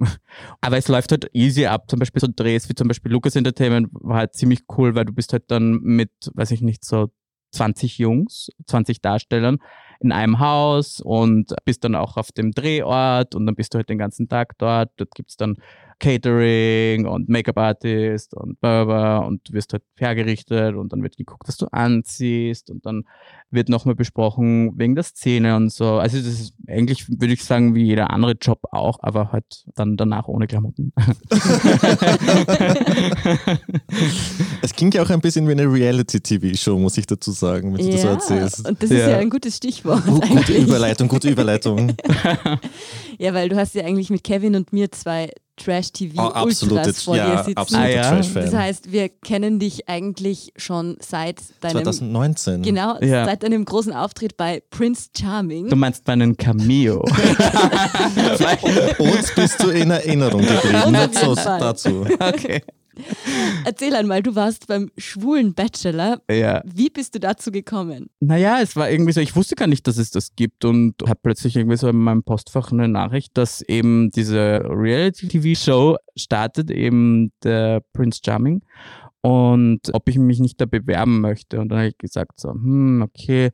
Aber 0.61 0.77
es 0.77 0.87
läuft 0.87 1.11
halt 1.11 1.29
easy 1.33 1.67
ab. 1.67 1.89
Zum 1.89 1.99
Beispiel 1.99 2.21
so 2.21 2.27
Drehs 2.33 2.69
wie 2.69 2.75
zum 2.75 2.87
Beispiel 2.87 3.11
Lucas 3.11 3.35
Entertainment 3.35 3.89
war 3.91 4.17
halt 4.17 4.33
ziemlich 4.33 4.61
cool, 4.77 4.95
weil 4.95 5.05
du 5.05 5.13
bist 5.13 5.31
halt 5.31 5.43
dann 5.49 5.79
mit, 5.81 6.11
weiß 6.33 6.51
ich 6.51 6.61
nicht, 6.61 6.83
so 6.83 7.11
20 7.51 7.99
Jungs, 7.99 8.49
20 8.65 9.01
Darstellern 9.01 9.59
in 10.03 10.11
einem 10.11 10.39
Haus 10.39 10.99
und 10.99 11.53
bist 11.65 11.83
dann 11.83 11.95
auch 11.95 12.17
auf 12.17 12.31
dem 12.31 12.51
Drehort 12.51 13.35
und 13.35 13.45
dann 13.45 13.55
bist 13.55 13.73
du 13.73 13.77
halt 13.77 13.89
den 13.89 13.97
ganzen 13.97 14.27
Tag 14.27 14.57
dort. 14.57 14.91
Dort 14.97 15.15
gibt 15.15 15.29
es 15.29 15.37
dann 15.37 15.55
Catering 15.99 17.05
und 17.05 17.29
Make-up-Artist 17.29 18.33
und 18.33 18.59
Barber 18.59 19.25
und 19.25 19.47
du 19.47 19.53
wirst 19.53 19.73
halt 19.73 19.83
hergerichtet 19.97 20.75
und 20.75 20.91
dann 20.93 21.03
wird 21.03 21.17
geguckt, 21.17 21.47
was 21.47 21.57
du 21.57 21.67
anziehst 21.71 22.69
und 22.69 22.85
dann 22.85 23.03
wird 23.51 23.69
nochmal 23.69 23.95
besprochen 23.95 24.77
wegen 24.77 24.95
der 24.95 25.03
Szene 25.03 25.55
und 25.55 25.71
so. 25.71 25.97
Also 25.99 26.17
das 26.17 26.27
ist 26.27 26.53
eigentlich, 26.67 27.07
würde 27.09 27.33
ich 27.33 27.43
sagen, 27.43 27.75
wie 27.75 27.83
jeder 27.83 28.09
andere 28.09 28.33
Job 28.33 28.59
auch, 28.71 28.99
aber 29.01 29.31
halt 29.31 29.65
dann 29.75 29.95
danach 29.97 30.27
ohne 30.27 30.47
Klamotten. 30.47 30.91
es 34.61 34.73
klingt 34.73 34.95
ja 34.95 35.03
auch 35.03 35.09
ein 35.09 35.21
bisschen 35.21 35.47
wie 35.47 35.51
eine 35.51 35.71
Reality-TV-Show, 35.71 36.77
muss 36.77 36.97
ich 36.97 37.05
dazu 37.05 37.31
sagen, 37.31 37.77
wenn 37.77 37.85
du 37.85 37.91
ja, 37.91 37.91
das 37.91 38.01
so 38.01 38.07
erzählst. 38.07 38.67
Und 38.67 38.81
das 38.81 38.89
ja. 38.89 38.97
ist 38.97 39.07
ja 39.07 39.17
ein 39.17 39.29
gutes 39.29 39.57
Stichwort. 39.57 40.07
Uh, 40.07 40.19
gute 40.19 40.53
Überleitung, 40.53 41.07
gute 41.07 41.29
Überleitung. 41.29 41.95
ja, 43.19 43.33
weil 43.33 43.49
du 43.49 43.55
hast 43.55 43.75
ja 43.75 43.83
eigentlich 43.83 44.09
mit 44.09 44.23
Kevin 44.23 44.55
und 44.55 44.73
mir 44.73 44.91
zwei 44.91 45.29
Trash-TV-Ultras 45.57 46.87
oh, 46.99 47.03
vor 47.03 47.15
ja, 47.15 47.29
dir 47.37 47.43
sitzen. 47.43 47.57
Absolute 47.57 47.85
Ah, 47.85 47.89
ja? 47.89 48.09
Trash-Fan. 48.09 48.45
Das 48.45 48.53
heißt, 48.53 48.91
wir 48.91 49.09
kennen 49.09 49.59
dich 49.59 49.87
eigentlich 49.87 50.51
schon 50.57 50.97
seit 50.99 51.41
deinem 51.61 51.83
2019. 51.83 52.61
genau 52.63 52.97
Ja. 53.01 53.25
seit 53.25 53.43
deinem 53.43 53.63
großen 53.65 53.93
Auftritt 53.93 54.35
bei 54.37 54.61
Prince 54.71 55.09
Charming. 55.17 55.69
Du 55.69 55.75
meinst 55.75 56.07
meinen 56.07 56.35
Cameo. 56.37 57.01
Uns 58.99 59.35
bist 59.35 59.61
du 59.61 59.69
in 59.69 59.91
Erinnerung 59.91 60.41
geblieben. 60.41 60.91
Nicht 60.91 61.15
so 61.19 61.35
dazu. 61.35 62.05
okay. 62.19 62.61
Erzähl 63.65 63.95
einmal, 63.95 64.21
du 64.23 64.35
warst 64.35 64.67
beim 64.67 64.91
schwulen 64.97 65.53
Bachelor. 65.53 66.21
Ja. 66.29 66.61
Wie 66.65 66.89
bist 66.89 67.15
du 67.15 67.19
dazu 67.19 67.51
gekommen? 67.51 68.09
Naja, 68.19 68.59
es 68.61 68.75
war 68.75 68.89
irgendwie 68.89 69.13
so, 69.13 69.21
ich 69.21 69.35
wusste 69.35 69.55
gar 69.55 69.67
nicht, 69.67 69.87
dass 69.87 69.97
es 69.97 70.11
das 70.11 70.35
gibt 70.35 70.65
und 70.65 70.95
habe 71.07 71.19
plötzlich 71.21 71.55
irgendwie 71.55 71.77
so 71.77 71.87
in 71.87 71.97
meinem 71.97 72.23
Postfach 72.23 72.71
eine 72.71 72.87
Nachricht, 72.87 73.37
dass 73.37 73.61
eben 73.61 74.09
diese 74.11 74.63
Reality-TV-Show 74.65 75.97
startet, 76.15 76.71
eben 76.71 77.31
der 77.43 77.81
Prince 77.93 78.21
Charming 78.23 78.61
und 79.25 79.79
ob 79.93 80.09
ich 80.09 80.17
mich 80.17 80.41
nicht 80.41 80.59
da 80.59 80.65
bewerben 80.65 81.21
möchte. 81.21 81.61
Und 81.61 81.69
dann 81.69 81.79
habe 81.79 81.87
ich 81.87 81.97
gesagt 81.97 82.41
so, 82.41 82.49
hm, 82.49 83.01
okay, 83.01 83.51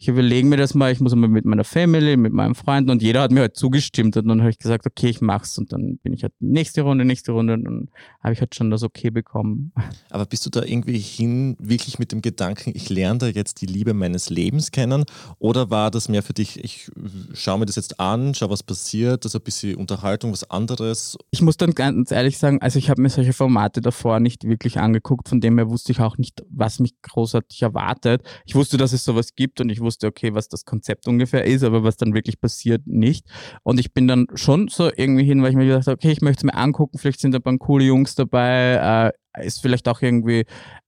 ich 0.00 0.08
überlege 0.08 0.44
mir 0.44 0.56
das 0.56 0.74
mal, 0.74 0.90
ich 0.90 0.98
muss 0.98 1.14
mal 1.14 1.28
mit 1.28 1.44
meiner 1.44 1.62
Family, 1.62 2.16
mit 2.16 2.32
meinen 2.32 2.56
Freunden 2.56 2.90
und 2.90 3.00
jeder 3.00 3.22
hat 3.22 3.30
mir 3.30 3.42
halt 3.42 3.54
zugestimmt 3.54 4.16
und 4.16 4.26
dann 4.26 4.40
habe 4.40 4.50
ich 4.50 4.58
gesagt, 4.58 4.86
okay, 4.86 5.08
ich 5.08 5.20
mach's 5.20 5.56
und 5.56 5.72
dann 5.72 5.98
bin 5.98 6.12
ich 6.14 6.24
halt 6.24 6.32
nächste 6.40 6.82
Runde, 6.82 7.04
nächste 7.04 7.30
Runde 7.30 7.54
und 7.54 7.62
dann 7.62 7.88
habe 8.24 8.32
ich 8.32 8.40
halt 8.40 8.56
schon 8.56 8.72
das 8.72 8.82
okay 8.82 9.10
bekommen. 9.10 9.72
Aber 10.10 10.26
bist 10.26 10.46
du 10.46 10.50
da 10.50 10.64
irgendwie 10.64 10.98
hin, 10.98 11.56
wirklich 11.60 12.00
mit 12.00 12.10
dem 12.10 12.20
Gedanken, 12.20 12.72
ich 12.74 12.90
lerne 12.90 13.18
da 13.20 13.26
jetzt 13.28 13.60
die 13.60 13.66
Liebe 13.66 13.94
meines 13.94 14.30
Lebens 14.30 14.72
kennen? 14.72 15.04
Oder 15.38 15.70
war 15.70 15.92
das 15.92 16.08
mehr 16.08 16.24
für 16.24 16.32
dich, 16.32 16.62
ich 16.64 16.90
schaue 17.34 17.60
mir 17.60 17.66
das 17.66 17.76
jetzt 17.76 18.00
an, 18.00 18.34
schau, 18.34 18.50
was 18.50 18.64
passiert, 18.64 19.24
das 19.24 19.30
ist 19.34 19.40
ein 19.40 19.44
bisschen 19.44 19.76
Unterhaltung, 19.76 20.32
was 20.32 20.50
anderes? 20.50 21.16
Ich 21.30 21.40
muss 21.40 21.56
dann 21.56 21.70
ganz 21.70 22.10
ehrlich 22.10 22.36
sagen, 22.36 22.60
also 22.60 22.80
ich 22.80 22.90
habe 22.90 23.00
mir 23.00 23.10
solche 23.10 23.32
Formate 23.32 23.80
davor 23.80 24.18
nicht 24.18 24.42
wirklich 24.42 24.80
angeguckt, 24.80 25.03
von 25.26 25.40
dem 25.40 25.58
her 25.58 25.70
wusste 25.70 25.92
ich 25.92 26.00
auch 26.00 26.18
nicht, 26.18 26.42
was 26.48 26.80
mich 26.80 26.94
großartig 27.02 27.62
erwartet. 27.62 28.22
Ich 28.46 28.54
wusste, 28.54 28.76
dass 28.76 28.92
es 28.92 29.04
sowas 29.04 29.34
gibt 29.34 29.60
und 29.60 29.68
ich 29.68 29.80
wusste, 29.80 30.06
okay, 30.06 30.34
was 30.34 30.48
das 30.48 30.64
Konzept 30.64 31.06
ungefähr 31.06 31.44
ist, 31.44 31.62
aber 31.62 31.84
was 31.84 31.96
dann 31.96 32.14
wirklich 32.14 32.40
passiert, 32.40 32.86
nicht. 32.86 33.26
Und 33.62 33.78
ich 33.78 33.92
bin 33.92 34.08
dann 34.08 34.26
schon 34.34 34.68
so 34.68 34.90
irgendwie 34.94 35.24
hin, 35.24 35.42
weil 35.42 35.50
ich 35.50 35.56
mir 35.56 35.66
gedacht 35.66 35.86
habe, 35.86 35.94
okay, 35.94 36.10
ich 36.10 36.22
möchte 36.22 36.40
es 36.40 36.52
mir 36.52 36.58
angucken, 36.58 36.98
vielleicht 36.98 37.20
sind 37.20 37.32
da 37.32 37.38
ein 37.38 37.42
paar 37.42 37.58
coole 37.58 37.84
Jungs 37.84 38.14
dabei, 38.14 39.12
äh, 39.34 39.46
ist 39.46 39.60
vielleicht 39.60 39.88
auch 39.88 40.00
irgendwie 40.00 40.44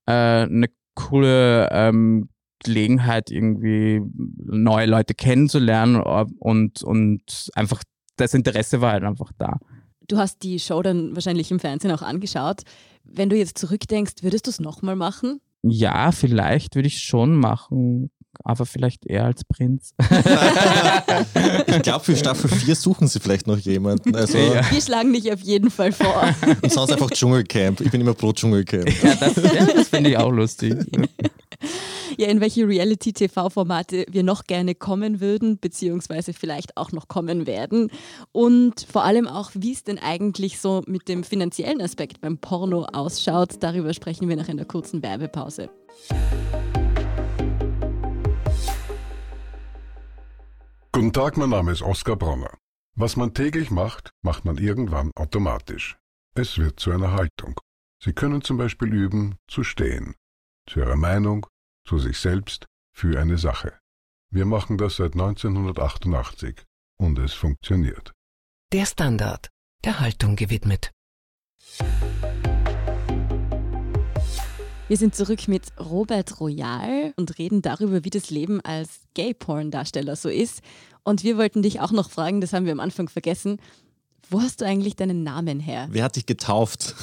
äh, 0.06 0.12
eine 0.12 0.68
coole 0.94 1.68
ähm, 1.70 2.28
Gelegenheit, 2.64 3.30
irgendwie 3.30 4.00
neue 4.14 4.86
Leute 4.86 5.14
kennenzulernen 5.14 5.96
und, 5.96 6.82
und 6.82 7.50
einfach 7.54 7.82
das 8.16 8.34
Interesse 8.34 8.80
war 8.80 8.92
halt 8.92 9.04
einfach 9.04 9.30
da. 9.38 9.58
Du 10.08 10.18
hast 10.18 10.42
die 10.42 10.58
Show 10.58 10.82
dann 10.82 11.14
wahrscheinlich 11.14 11.50
im 11.50 11.60
Fernsehen 11.60 11.90
auch 11.90 12.02
angeschaut. 12.02 12.62
Wenn 13.08 13.28
du 13.28 13.36
jetzt 13.36 13.58
zurückdenkst, 13.58 14.22
würdest 14.22 14.46
du 14.46 14.50
es 14.50 14.60
nochmal 14.60 14.96
machen? 14.96 15.40
Ja, 15.62 16.12
vielleicht 16.12 16.74
würde 16.74 16.88
ich 16.88 17.00
schon 17.00 17.34
machen, 17.34 18.10
aber 18.44 18.66
vielleicht 18.66 19.06
eher 19.06 19.24
als 19.24 19.44
Prinz. 19.44 19.94
Ich 21.66 21.82
glaube, 21.82 22.04
für 22.04 22.16
Staffel 22.16 22.48
4 22.50 22.74
suchen 22.74 23.08
sie 23.08 23.20
vielleicht 23.20 23.46
noch 23.46 23.58
jemanden. 23.58 24.14
Also, 24.14 24.38
Ja. 24.38 24.70
Wir 24.70 24.80
schlagen 24.80 25.12
dich 25.12 25.32
auf 25.32 25.40
jeden 25.40 25.70
Fall 25.70 25.92
vor. 25.92 26.34
Und 26.62 26.72
sonst 26.72 26.92
einfach 26.92 27.10
Dschungelcamp. 27.10 27.80
Ich 27.80 27.90
bin 27.90 28.00
immer 28.00 28.14
pro 28.14 28.32
Dschungelcamp. 28.32 28.88
ja, 29.02 29.14
das, 29.14 29.36
ja, 29.36 29.64
das 29.66 29.88
finde 29.88 30.10
ich 30.10 30.16
auch 30.16 30.30
lustig. 30.30 30.74
Ja, 32.18 32.28
in 32.28 32.40
welche 32.40 32.66
Reality-TV-Formate 32.66 34.06
wir 34.10 34.22
noch 34.22 34.44
gerne 34.44 34.74
kommen 34.74 35.20
würden, 35.20 35.58
beziehungsweise 35.58 36.32
vielleicht 36.32 36.76
auch 36.76 36.92
noch 36.92 37.08
kommen 37.08 37.46
werden. 37.46 37.90
Und 38.32 38.86
vor 38.90 39.04
allem 39.04 39.26
auch, 39.26 39.50
wie 39.54 39.72
es 39.72 39.84
denn 39.84 39.98
eigentlich 39.98 40.58
so 40.58 40.82
mit 40.86 41.08
dem 41.08 41.24
finanziellen 41.24 41.80
Aspekt 41.80 42.20
beim 42.20 42.38
Porno 42.38 42.84
ausschaut. 42.92 43.56
Darüber 43.60 43.92
sprechen 43.92 44.28
wir 44.28 44.36
nach 44.36 44.48
einer 44.48 44.64
kurzen 44.64 45.02
Werbepause. 45.02 45.68
Guten 51.06 51.22
Tag, 51.22 51.36
mein 51.36 51.50
Name 51.50 51.70
ist 51.70 51.82
Oskar 51.82 52.16
Bronner. 52.16 52.58
Was 52.96 53.14
man 53.14 53.32
täglich 53.32 53.70
macht, 53.70 54.10
macht 54.22 54.44
man 54.44 54.58
irgendwann 54.58 55.12
automatisch. 55.14 55.96
Es 56.34 56.58
wird 56.58 56.80
zu 56.80 56.90
einer 56.90 57.12
Haltung. 57.12 57.60
Sie 58.02 58.12
können 58.12 58.42
zum 58.42 58.56
Beispiel 58.56 58.92
üben, 58.92 59.36
zu 59.46 59.62
stehen. 59.62 60.16
Zu 60.68 60.80
Ihrer 60.80 60.96
Meinung, 60.96 61.46
zu 61.86 62.00
sich 62.00 62.18
selbst, 62.18 62.66
für 62.92 63.20
eine 63.20 63.38
Sache. 63.38 63.78
Wir 64.32 64.46
machen 64.46 64.78
das 64.78 64.96
seit 64.96 65.12
1988 65.12 66.64
und 66.98 67.20
es 67.20 67.34
funktioniert. 67.34 68.12
Der 68.72 68.84
Standard, 68.84 69.48
der 69.84 70.00
Haltung 70.00 70.34
gewidmet. 70.34 70.90
Wir 74.88 74.96
sind 74.96 75.16
zurück 75.16 75.48
mit 75.48 75.64
Robert 75.80 76.40
Royal 76.40 77.12
und 77.16 77.38
reden 77.38 77.60
darüber, 77.60 78.04
wie 78.04 78.10
das 78.10 78.30
Leben 78.30 78.60
als 78.60 79.00
Gay-Porn-Darsteller 79.14 80.14
so 80.14 80.28
ist. 80.28 80.62
Und 81.06 81.22
wir 81.22 81.38
wollten 81.38 81.62
dich 81.62 81.80
auch 81.80 81.92
noch 81.92 82.10
fragen, 82.10 82.40
das 82.40 82.52
haben 82.52 82.64
wir 82.64 82.72
am 82.72 82.80
Anfang 82.80 83.08
vergessen. 83.08 83.58
Wo 84.28 84.40
hast 84.40 84.60
du 84.60 84.66
eigentlich 84.66 84.96
deinen 84.96 85.22
Namen 85.22 85.60
her? 85.60 85.86
Wer 85.92 86.02
hat 86.02 86.16
dich 86.16 86.26
getauft? 86.26 86.96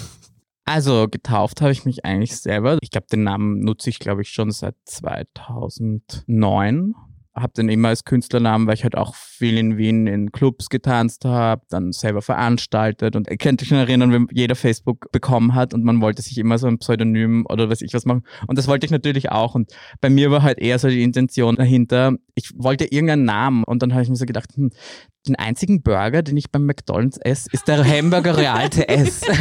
Also 0.66 1.08
getauft 1.10 1.62
habe 1.62 1.72
ich 1.72 1.86
mich 1.86 2.04
eigentlich 2.04 2.36
selber. 2.36 2.80
Ich 2.82 2.92
glaube, 2.92 3.08
den 3.10 3.24
Namen 3.24 3.62
nutze 3.62 3.90
ich, 3.90 4.00
glaube 4.00 4.22
ich, 4.22 4.30
schon 4.30 4.52
seit 4.52 4.76
2009. 4.86 6.96
Habe 7.36 7.54
den 7.54 7.70
immer 7.70 7.90
als 7.90 8.04
Künstlernamen, 8.04 8.68
weil 8.68 8.76
ich 8.76 8.84
halt 8.84 8.96
auch 8.96 9.16
viel 9.16 9.58
in 9.58 9.78
Wien 9.78 10.08
in 10.08 10.32
Clubs 10.32 10.70
getanzt 10.70 11.26
habe, 11.26 11.64
dann 11.70 11.92
selber 11.92 12.22
veranstaltet 12.22 13.16
und 13.16 13.30
ihr 13.30 13.38
könnt 13.38 13.62
euch 13.62 13.70
schon 13.70 13.78
erinnern, 13.78 14.12
wenn 14.12 14.28
jeder 14.32 14.56
Facebook 14.56 15.12
bekommen 15.12 15.56
hat 15.56 15.74
und 15.74 15.84
man 15.84 16.02
wollte 16.02 16.22
sich 16.22 16.38
immer 16.38 16.58
so 16.58 16.68
ein 16.68 16.78
Pseudonym 16.78 17.46
oder 17.50 17.70
weiß 17.70 17.82
ich 17.82 17.94
was 17.94 18.06
machen. 18.06 18.24
Und 18.48 18.58
das 18.58 18.68
wollte 18.68 18.86
ich 18.86 18.92
natürlich 18.92 19.32
auch. 19.32 19.56
Und 19.56 19.72
bei 20.00 20.10
mir 20.10 20.32
war 20.32 20.44
halt 20.44 20.60
eher 20.60 20.78
so 20.80 20.88
die 20.88 21.04
Intention 21.04 21.56
dahinter, 21.56 22.14
ich 22.36 22.52
wollte 22.56 22.86
irgendeinen 22.86 23.26
Namen 23.26 23.64
und 23.64 23.82
dann 23.82 23.94
habe 23.94 24.04
ich 24.04 24.10
mir 24.10 24.16
so 24.16 24.26
gedacht, 24.26 24.50
hm, 24.56 24.72
den 25.28 25.36
einzigen 25.36 25.82
Burger, 25.82 26.22
den 26.22 26.38
ich 26.38 26.52
beim 26.52 26.66
McDonalds 26.66 27.18
esse, 27.18 27.48
ist 27.52 27.68
der 27.68 27.84
Hamburger 27.84 28.38
Real 28.38 28.70
TS. 28.70 29.22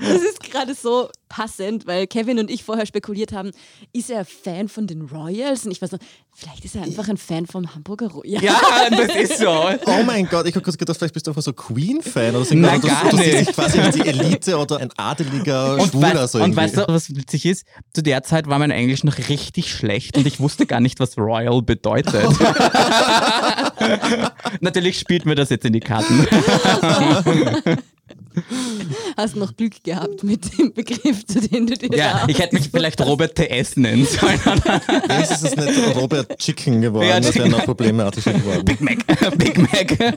Das 0.00 0.22
ist 0.22 0.40
gerade 0.42 0.74
so 0.74 1.08
passend, 1.28 1.86
weil 1.86 2.06
Kevin 2.06 2.38
und 2.38 2.50
ich 2.50 2.64
vorher 2.64 2.86
spekuliert 2.86 3.32
haben, 3.32 3.50
ist 3.92 4.10
er 4.10 4.24
Fan 4.24 4.68
von 4.68 4.86
den 4.86 5.02
Royals? 5.02 5.64
Und 5.66 5.72
ich 5.72 5.82
weiß 5.82 5.92
noch, 5.92 5.98
vielleicht 6.34 6.64
ist 6.64 6.76
er 6.76 6.82
einfach 6.82 7.08
ein 7.08 7.16
Fan 7.16 7.46
vom 7.46 7.74
Hamburger 7.74 8.08
Royal. 8.08 8.42
ja, 8.42 8.58
das 8.90 9.14
ist 9.14 9.38
so. 9.38 9.48
Oh 9.86 10.02
mein 10.06 10.26
Gott, 10.28 10.46
ich 10.46 10.54
habe 10.54 10.62
kurz 10.64 10.78
gedacht, 10.78 10.98
vielleicht 10.98 11.14
bist 11.14 11.26
du 11.26 11.30
einfach 11.30 11.42
so 11.42 11.52
Queen-Fan 11.52 12.34
oder 12.36 12.44
so. 12.44 12.54
Nein, 12.54 12.80
du, 12.80 12.88
gar 12.88 13.10
du 13.10 13.16
siehst 13.16 13.32
nicht. 13.32 13.48
dich 13.48 13.54
quasi 13.54 13.78
als 13.80 13.96
die 13.96 14.06
Elite 14.06 14.56
oder 14.58 14.78
ein 14.78 14.90
adeliger 14.96 15.74
Und, 15.74 15.90
Schwuler. 15.90 16.14
wei 16.14 16.26
so 16.26 16.42
und 16.42 16.56
weißt 16.56 16.76
du, 16.78 16.88
was 16.88 17.14
witzig 17.14 17.46
ist? 17.46 17.64
Zu 17.92 18.02
der 18.02 18.22
Zeit 18.22 18.46
war 18.46 18.58
mein 18.58 18.70
Englisch 18.70 19.04
noch 19.04 19.18
richtig 19.28 19.70
schlecht 19.72 20.16
und 20.16 20.26
ich 20.26 20.40
wusste 20.40 20.66
gar 20.66 20.80
nicht, 20.80 21.00
was 21.00 21.16
Royal 21.18 21.62
bedeutet. 21.62 22.14
Natürlich 24.60 24.98
spielt 24.98 25.26
mir 25.26 25.34
das 25.34 25.50
jetzt 25.50 25.64
in 25.64 25.72
die 25.72 25.80
Karten. 25.80 26.26
Hast 29.16 29.36
noch 29.36 29.56
Glück 29.56 29.82
gehabt 29.82 30.22
mit 30.22 30.58
dem 30.58 30.72
Begriff, 30.72 31.26
zu 31.26 31.40
dem 31.40 31.66
du 31.66 31.76
dir 31.76 31.96
Ja, 31.96 32.20
da 32.20 32.28
ich 32.28 32.38
hätte 32.38 32.54
mich 32.56 32.68
vielleicht 32.70 33.00
Robert 33.00 33.34
TS 33.34 33.76
nennen 33.76 34.06
sollen. 34.06 34.40
Wenigstens 34.44 35.42
ist 35.42 35.58
es 35.58 35.76
nicht 35.76 35.96
Robert 35.96 36.38
Chicken 36.38 36.80
geworden, 36.80 37.08
Ja, 37.08 37.20
das 37.20 37.34
wäre 37.34 37.48
noch 37.48 37.64
problematischer 37.64 38.32
geworden. 38.32 38.64
Big 38.64 38.80
Mac. 38.80 38.98
Big 39.38 39.58
Mac. 39.58 40.16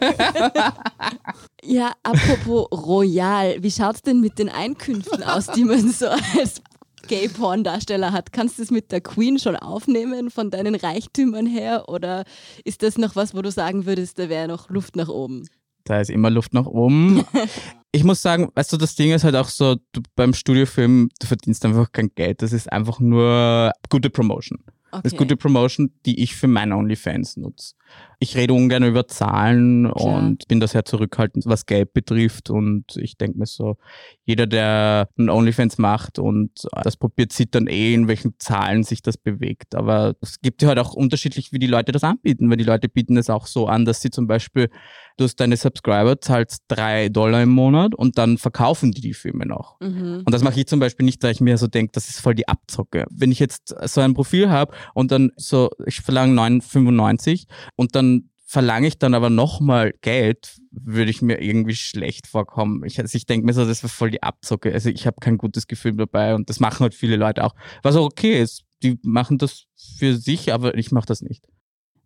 Ja, 1.63 1.93
apropos 2.03 2.67
Royal, 2.71 3.55
wie 3.61 3.71
schaut's 3.71 4.01
denn 4.01 4.21
mit 4.21 4.39
den 4.39 4.49
Einkünften 4.49 5.23
aus, 5.23 5.47
die 5.47 5.63
man 5.63 5.91
so 5.91 6.07
als 6.07 6.61
Gay-Porn-Darsteller 7.07 8.11
hat? 8.11 8.31
Kannst 8.31 8.57
du 8.59 8.63
es 8.63 8.71
mit 8.71 8.91
der 8.91 9.01
Queen 9.01 9.39
schon 9.39 9.55
aufnehmen 9.55 10.29
von 10.31 10.49
deinen 10.51 10.75
Reichtümern 10.75 11.45
her 11.45 11.85
oder 11.87 12.23
ist 12.63 12.83
das 12.83 12.97
noch 12.97 13.15
was, 13.15 13.33
wo 13.35 13.41
du 13.41 13.51
sagen 13.51 13.85
würdest, 13.85 14.19
da 14.19 14.29
wäre 14.29 14.47
noch 14.47 14.69
Luft 14.69 14.95
nach 14.95 15.09
oben? 15.09 15.47
Da 15.83 15.99
ist 15.99 16.09
immer 16.09 16.29
Luft 16.29 16.53
nach 16.53 16.67
oben. 16.67 17.25
Ich 17.93 18.03
muss 18.03 18.21
sagen, 18.21 18.49
weißt 18.55 18.71
du, 18.71 18.77
das 18.77 18.95
Ding 18.95 19.11
ist 19.11 19.23
halt 19.23 19.35
auch 19.35 19.49
so, 19.49 19.75
du, 19.91 20.01
beim 20.15 20.33
Studiofilm, 20.33 21.09
du 21.19 21.27
verdienst 21.27 21.65
einfach 21.65 21.91
kein 21.91 22.09
Geld. 22.15 22.41
Das 22.41 22.53
ist 22.53 22.71
einfach 22.71 22.99
nur 22.99 23.71
gute 23.89 24.09
Promotion. 24.09 24.59
Das 24.91 25.01
ist 25.05 25.13
Okay. 25.13 25.17
gute 25.17 25.37
Promotion, 25.37 25.91
die 26.05 26.21
ich 26.21 26.35
für 26.35 26.47
meine 26.47 26.75
OnlyFans 26.75 27.37
nutze. 27.37 27.75
Ich 28.23 28.37
rede 28.37 28.53
ungern 28.53 28.83
über 28.83 29.07
Zahlen 29.07 29.91
Klar. 29.91 30.19
und 30.19 30.47
bin 30.47 30.59
da 30.59 30.67
sehr 30.67 30.85
zurückhaltend, 30.85 31.47
was 31.47 31.65
Geld 31.65 31.91
betrifft. 31.91 32.51
Und 32.51 32.95
ich 32.97 33.17
denke 33.17 33.39
mir 33.39 33.47
so, 33.47 33.77
jeder, 34.25 34.45
der 34.45 35.09
einen 35.17 35.31
OnlyFans 35.31 35.79
macht 35.79 36.19
und 36.19 36.51
das 36.83 36.97
probiert, 36.97 37.33
sieht 37.33 37.55
dann 37.55 37.65
eh, 37.65 37.95
in 37.95 38.07
welchen 38.07 38.35
Zahlen 38.37 38.83
sich 38.83 39.01
das 39.01 39.17
bewegt. 39.17 39.73
Aber 39.73 40.13
es 40.21 40.39
gibt 40.39 40.61
ja 40.61 40.67
halt 40.67 40.77
auch 40.77 40.93
unterschiedlich, 40.93 41.51
wie 41.51 41.57
die 41.57 41.65
Leute 41.65 41.91
das 41.91 42.03
anbieten. 42.03 42.47
Weil 42.51 42.57
die 42.57 42.63
Leute 42.63 42.89
bieten 42.89 43.17
es 43.17 43.31
auch 43.31 43.47
so 43.47 43.65
an, 43.65 43.85
dass 43.85 44.01
sie 44.01 44.11
zum 44.11 44.27
Beispiel, 44.27 44.69
du 45.17 45.23
hast 45.23 45.37
deine 45.37 45.57
Subscriber, 45.57 46.21
zahlst 46.21 46.65
drei 46.67 47.09
Dollar 47.09 47.41
im 47.41 47.49
Monat 47.49 47.95
und 47.95 48.19
dann 48.19 48.37
verkaufen 48.37 48.91
die 48.91 49.01
die 49.01 49.15
Filme 49.15 49.47
noch. 49.47 49.79
Mhm. 49.81 50.21
Und 50.23 50.31
das 50.31 50.43
mache 50.43 50.59
ich 50.59 50.67
zum 50.67 50.79
Beispiel 50.79 51.07
nicht, 51.07 51.23
weil 51.23 51.31
ich 51.31 51.41
mir 51.41 51.57
so 51.57 51.65
denke, 51.65 51.93
das 51.93 52.07
ist 52.07 52.19
voll 52.19 52.35
die 52.35 52.47
Abzocke. 52.47 53.07
Wenn 53.09 53.31
ich 53.31 53.39
jetzt 53.39 53.73
so 53.85 54.01
ein 54.01 54.13
Profil 54.13 54.51
habe 54.51 54.75
und 54.93 55.11
dann 55.11 55.31
so, 55.37 55.71
ich 55.87 56.01
verlange 56.01 56.39
9,95 56.39 57.47
und 57.75 57.95
dann 57.95 58.10
verlange 58.51 58.85
ich 58.85 58.99
dann 58.99 59.13
aber 59.13 59.29
nochmal 59.29 59.93
Geld, 60.01 60.57
würde 60.71 61.09
ich 61.09 61.21
mir 61.21 61.41
irgendwie 61.41 61.73
schlecht 61.73 62.27
vorkommen. 62.27 62.83
Ich, 62.83 62.99
also 62.99 63.15
ich 63.15 63.25
denke 63.25 63.45
mir 63.45 63.53
so, 63.53 63.65
das 63.65 63.81
wäre 63.81 63.87
voll 63.87 64.11
die 64.11 64.23
Abzocke. 64.23 64.73
Also 64.73 64.89
ich 64.89 65.07
habe 65.07 65.15
kein 65.21 65.37
gutes 65.37 65.67
Gefühl 65.67 65.93
dabei 65.93 66.35
und 66.35 66.49
das 66.49 66.59
machen 66.59 66.81
halt 66.81 66.93
viele 66.93 67.15
Leute 67.15 67.45
auch. 67.45 67.55
Was 67.81 67.95
auch 67.95 68.03
okay 68.03 68.41
ist. 68.41 68.63
Die 68.83 68.99
machen 69.03 69.37
das 69.37 69.67
für 69.97 70.17
sich, 70.17 70.51
aber 70.51 70.77
ich 70.77 70.91
mache 70.91 71.05
das 71.05 71.21
nicht. 71.21 71.45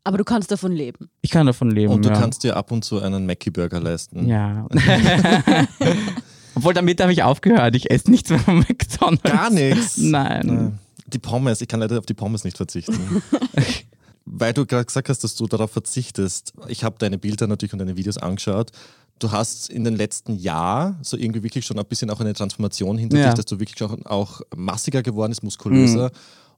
Aber 0.04 0.20
du 0.20 0.24
kannst 0.24 0.52
davon 0.52 0.72
leben. 0.72 1.10
Ich 1.24 1.32
kann 1.32 1.48
davon 1.48 1.72
leben. 1.72 1.92
Und 1.92 2.06
du 2.06 2.10
ja. 2.10 2.16
kannst 2.20 2.44
dir 2.44 2.56
ab 2.56 2.72
und 2.72 2.86
zu 2.86 3.02
einen 3.02 3.26
Mackie-Burger 3.26 3.80
leisten. 3.80 4.28
Ja. 4.28 4.68
Obwohl, 6.54 6.76
damit 6.76 7.02
habe 7.02 7.12
ich 7.12 7.24
aufgehört. 7.24 7.76
Ich 7.76 7.90
esse 7.90 8.12
nichts 8.12 8.30
mehr 8.30 8.38
von 8.38 8.60
McDonalds. 8.60 9.24
Gar 9.24 9.50
nichts. 9.50 9.98
Nein. 9.98 10.46
Nein. 10.46 10.80
Die 11.08 11.18
Pommes, 11.18 11.60
ich 11.62 11.68
kann 11.68 11.80
leider 11.80 11.98
auf 11.98 12.06
die 12.06 12.14
Pommes 12.14 12.44
nicht 12.44 12.58
verzichten. 12.58 13.24
Weil 14.26 14.54
du 14.54 14.66
gerade 14.66 14.86
gesagt 14.86 15.10
hast, 15.10 15.24
dass 15.24 15.36
du 15.36 15.46
darauf 15.48 15.72
verzichtest. 15.72 16.54
Ich 16.68 16.84
habe 16.84 16.98
deine 16.98 17.18
Bilder 17.18 17.48
natürlich 17.48 17.74
und 17.74 17.80
deine 17.80 17.96
Videos 17.96 18.18
angeschaut. 18.18 18.72
Du 19.20 19.32
hast 19.32 19.70
in 19.70 19.84
den 19.84 19.96
letzten 19.96 20.36
Jahren 20.36 20.98
so 21.04 21.16
irgendwie 21.16 21.44
wirklich 21.44 21.66
schon 21.66 21.80
ein 21.80 21.86
bisschen 21.86 22.10
auch 22.10 22.20
eine 22.20 22.34
Transformation 22.34 22.98
hinter 22.98 23.18
Ja. 23.18 23.26
dich, 23.28 23.36
dass 23.36 23.46
du 23.46 23.60
wirklich 23.60 23.82
auch, 23.84 23.98
auch 24.06 24.42
massiger 24.56 25.04
geworden 25.04 25.32
bist, 25.32 25.44
muskulöser 25.44 26.12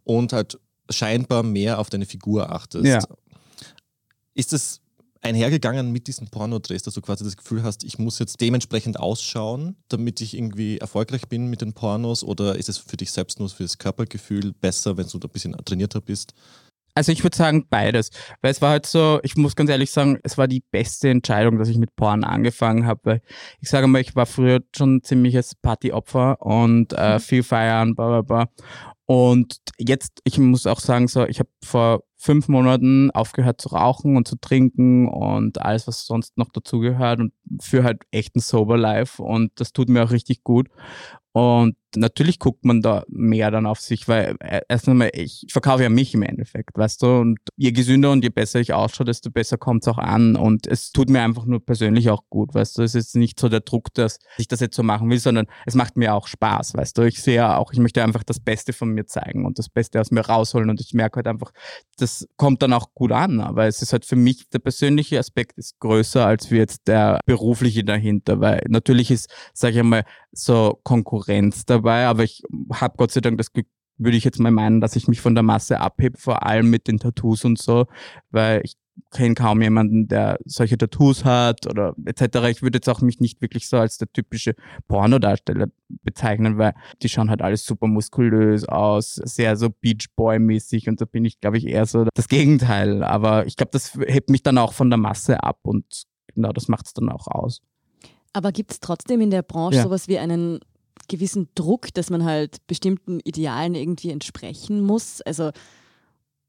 und 0.05 0.33
halt 0.33 0.57
scheinbar 0.89 1.43
mehr 1.43 1.79
auf 1.79 1.89
deine 1.89 2.05
Figur 2.05 2.51
achtest. 2.51 2.85
Ja. 2.85 2.99
Ist 4.33 4.53
es 4.53 4.81
einhergegangen 5.21 5.91
mit 5.91 6.07
diesen 6.07 6.29
Pornodrehs, 6.29 6.83
dass 6.83 6.93
du 6.93 7.01
quasi 7.01 7.23
das 7.23 7.35
Gefühl 7.37 7.63
hast, 7.63 7.83
ich 7.83 7.99
muss 7.99 8.19
jetzt 8.19 8.39
dementsprechend 8.39 8.99
ausschauen, 8.99 9.75
damit 9.89 10.21
ich 10.21 10.35
irgendwie 10.35 10.77
erfolgreich 10.77 11.27
bin 11.27 11.47
mit 11.47 11.61
den 11.61 11.73
Pornos? 11.73 12.23
Oder 12.23 12.55
ist 12.55 12.69
es 12.69 12.77
für 12.77 12.97
dich 12.97 13.11
selbst 13.11 13.39
nur 13.39 13.49
für 13.49 13.63
das 13.63 13.77
Körpergefühl 13.77 14.53
besser, 14.53 14.95
wenn 14.97 15.07
du 15.07 15.17
da 15.19 15.27
ein 15.27 15.31
bisschen 15.31 15.55
trainierter 15.65 16.01
bist? 16.01 16.33
Also 16.97 17.11
ich 17.11 17.23
würde 17.23 17.37
sagen 17.37 17.67
beides, 17.69 18.09
weil 18.41 18.49
es 18.49 18.59
war 18.59 18.71
halt 18.71 18.87
so, 18.87 19.19
ich 19.21 19.37
muss 19.37 19.55
ganz 19.55 19.69
ehrlich 19.69 19.91
sagen, 19.91 20.17
es 20.23 20.35
war 20.39 20.47
die 20.47 20.63
beste 20.71 21.09
Entscheidung, 21.09 21.59
dass 21.59 21.69
ich 21.69 21.77
mit 21.77 21.95
Porn 21.95 22.23
angefangen 22.23 22.87
habe, 22.87 23.01
weil 23.03 23.21
ich 23.61 23.69
sage 23.69 23.85
mal, 23.85 24.01
ich 24.01 24.15
war 24.15 24.25
früher 24.25 24.61
schon 24.75 24.95
ein 24.95 25.03
ziemliches 25.03 25.53
Partyopfer 25.53 26.41
und 26.41 26.93
äh, 26.93 27.19
viel 27.19 27.43
feiern, 27.43 27.93
bla 27.93 28.07
bla 28.07 28.21
bla. 28.23 28.49
Und 29.05 29.59
jetzt, 29.77 30.21
ich 30.23 30.39
muss 30.39 30.65
auch 30.65 30.79
sagen, 30.79 31.07
so, 31.07 31.27
ich 31.27 31.37
habe 31.37 31.49
vor 31.63 32.01
fünf 32.17 32.47
Monaten 32.47 33.11
aufgehört 33.11 33.61
zu 33.61 33.69
rauchen 33.69 34.17
und 34.17 34.27
zu 34.27 34.35
trinken 34.37 35.07
und 35.07 35.61
alles, 35.61 35.87
was 35.87 36.05
sonst 36.05 36.37
noch 36.37 36.49
dazugehört 36.49 37.19
und 37.19 37.33
für 37.61 37.83
halt 37.83 38.03
echten 38.11 38.39
Sober 38.39 38.77
Life. 38.77 39.21
Und 39.21 39.51
das 39.55 39.71
tut 39.71 39.89
mir 39.89 40.03
auch 40.03 40.11
richtig 40.11 40.43
gut. 40.43 40.67
Und 41.37 41.75
natürlich 41.95 42.39
guckt 42.39 42.65
man 42.65 42.81
da 42.81 43.03
mehr 43.09 43.51
dann 43.51 43.67
auf 43.67 43.79
sich, 43.79 44.07
weil 44.07 44.35
äh, 44.39 44.61
erst 44.67 44.89
einmal, 44.89 45.11
ich 45.13 45.45
verkaufe 45.51 45.83
ja 45.83 45.89
mich 45.89 46.15
im 46.15 46.23
Endeffekt, 46.23 46.75
weißt 46.75 47.03
du, 47.03 47.19
und 47.19 47.37
je 47.55 47.71
gesünder 47.71 48.11
und 48.11 48.23
je 48.23 48.29
besser 48.29 48.59
ich 48.59 48.73
ausschaue, 48.73 49.05
desto 49.05 49.29
besser 49.29 49.59
kommt 49.59 49.83
es 49.83 49.87
auch 49.87 49.99
an. 49.99 50.35
Und 50.35 50.65
es 50.65 50.91
tut 50.91 51.11
mir 51.11 51.21
einfach 51.21 51.45
nur 51.45 51.63
persönlich 51.63 52.09
auch 52.09 52.23
gut, 52.31 52.55
weißt 52.55 52.79
du, 52.79 52.81
es 52.81 52.95
ist 52.95 53.15
nicht 53.15 53.39
so 53.39 53.49
der 53.49 53.59
Druck, 53.59 53.93
dass 53.93 54.17
ich 54.39 54.47
das 54.47 54.61
jetzt 54.61 54.75
so 54.75 54.81
machen 54.81 55.11
will, 55.11 55.19
sondern 55.19 55.45
es 55.67 55.75
macht 55.75 55.95
mir 55.95 56.15
auch 56.15 56.25
Spaß, 56.25 56.73
weißt 56.73 56.97
du, 56.97 57.03
ich 57.03 57.21
sehe 57.21 57.35
ja 57.35 57.57
auch, 57.57 57.71
ich 57.71 57.77
möchte 57.77 58.03
einfach 58.03 58.23
das 58.23 58.39
Beste 58.39 58.73
von 58.73 58.89
mir 58.89 59.05
zeigen 59.05 59.45
und 59.45 59.59
das 59.59 59.69
Beste 59.69 60.01
aus 60.01 60.09
mir 60.09 60.21
rausholen. 60.21 60.71
Und 60.71 60.81
ich 60.81 60.95
merke 60.95 61.17
halt 61.17 61.27
einfach, 61.27 61.51
das 62.07 62.25
kommt 62.37 62.61
dann 62.61 62.71
auch 62.71 62.93
gut 62.93 63.11
an, 63.11 63.41
aber 63.41 63.67
es 63.67 63.81
ist 63.81 63.91
halt 63.91 64.05
für 64.05 64.15
mich, 64.15 64.47
der 64.49 64.59
persönliche 64.59 65.19
Aspekt 65.19 65.57
ist 65.57 65.77
größer 65.79 66.25
als 66.25 66.49
wie 66.49 66.55
jetzt 66.55 66.87
der 66.87 67.19
berufliche 67.25 67.83
dahinter, 67.83 68.39
weil 68.39 68.63
natürlich 68.69 69.11
ist, 69.11 69.29
sage 69.53 69.73
ich 69.73 69.79
einmal, 69.79 70.05
so 70.31 70.79
Konkurrenz 70.83 71.65
dabei, 71.65 72.05
aber 72.05 72.23
ich 72.23 72.43
habe 72.73 72.95
Gott 72.97 73.11
sei 73.11 73.19
Dank 73.19 73.37
das 73.37 73.51
Glück, 73.51 73.67
würde 73.97 74.15
ich 74.15 74.23
jetzt 74.23 74.39
mal 74.39 74.51
meinen, 74.51 74.79
dass 74.79 74.95
ich 74.95 75.09
mich 75.09 75.19
von 75.19 75.35
der 75.35 75.43
Masse 75.43 75.81
abhebe, 75.81 76.17
vor 76.17 76.45
allem 76.45 76.69
mit 76.69 76.87
den 76.87 76.99
Tattoos 76.99 77.43
und 77.43 77.59
so, 77.59 77.87
weil 78.29 78.61
ich 78.63 78.75
kenne 79.11 79.35
kaum 79.35 79.61
jemanden, 79.61 80.07
der 80.07 80.37
solche 80.45 80.77
Tattoos 80.77 81.23
hat 81.25 81.67
oder 81.67 81.95
etc. 82.05 82.49
Ich 82.49 82.61
würde 82.61 82.77
jetzt 82.77 82.89
auch 82.89 83.01
mich 83.01 83.19
nicht 83.19 83.41
wirklich 83.41 83.69
so 83.69 83.77
als 83.77 83.97
der 83.97 84.11
typische 84.11 84.55
Pornodarsteller 84.87 85.67
bezeichnen, 86.03 86.57
weil 86.57 86.73
die 87.01 87.09
schauen 87.09 87.29
halt 87.29 87.41
alles 87.41 87.65
super 87.65 87.87
muskulös 87.87 88.67
aus, 88.67 89.15
sehr 89.15 89.55
so 89.55 89.69
Beach 89.69 90.07
Boy 90.15 90.39
mäßig 90.39 90.87
und 90.89 90.99
da 91.01 91.05
bin 91.05 91.25
ich, 91.25 91.39
glaube 91.39 91.57
ich, 91.57 91.67
eher 91.67 91.85
so 91.85 92.05
das 92.13 92.27
Gegenteil. 92.27 93.03
Aber 93.03 93.45
ich 93.45 93.55
glaube, 93.55 93.71
das 93.71 93.93
hebt 93.95 94.29
mich 94.29 94.43
dann 94.43 94.57
auch 94.57 94.73
von 94.73 94.89
der 94.89 94.97
Masse 94.97 95.43
ab 95.43 95.59
und 95.63 96.03
genau 96.33 96.51
das 96.51 96.67
macht 96.67 96.87
es 96.87 96.93
dann 96.93 97.09
auch 97.09 97.27
aus. 97.27 97.61
Aber 98.33 98.51
gibt 98.51 98.71
es 98.71 98.79
trotzdem 98.79 99.21
in 99.21 99.31
der 99.31 99.41
Branche 99.41 99.77
Ja. 99.77 99.83
sowas 99.83 100.07
wie 100.07 100.19
einen 100.19 100.59
gewissen 101.07 101.47
Druck, 101.55 101.93
dass 101.93 102.09
man 102.09 102.23
halt 102.25 102.57
bestimmten 102.67 103.19
Idealen 103.21 103.75
irgendwie 103.75 104.11
entsprechen 104.11 104.81
muss? 104.81 105.21
Also 105.21 105.51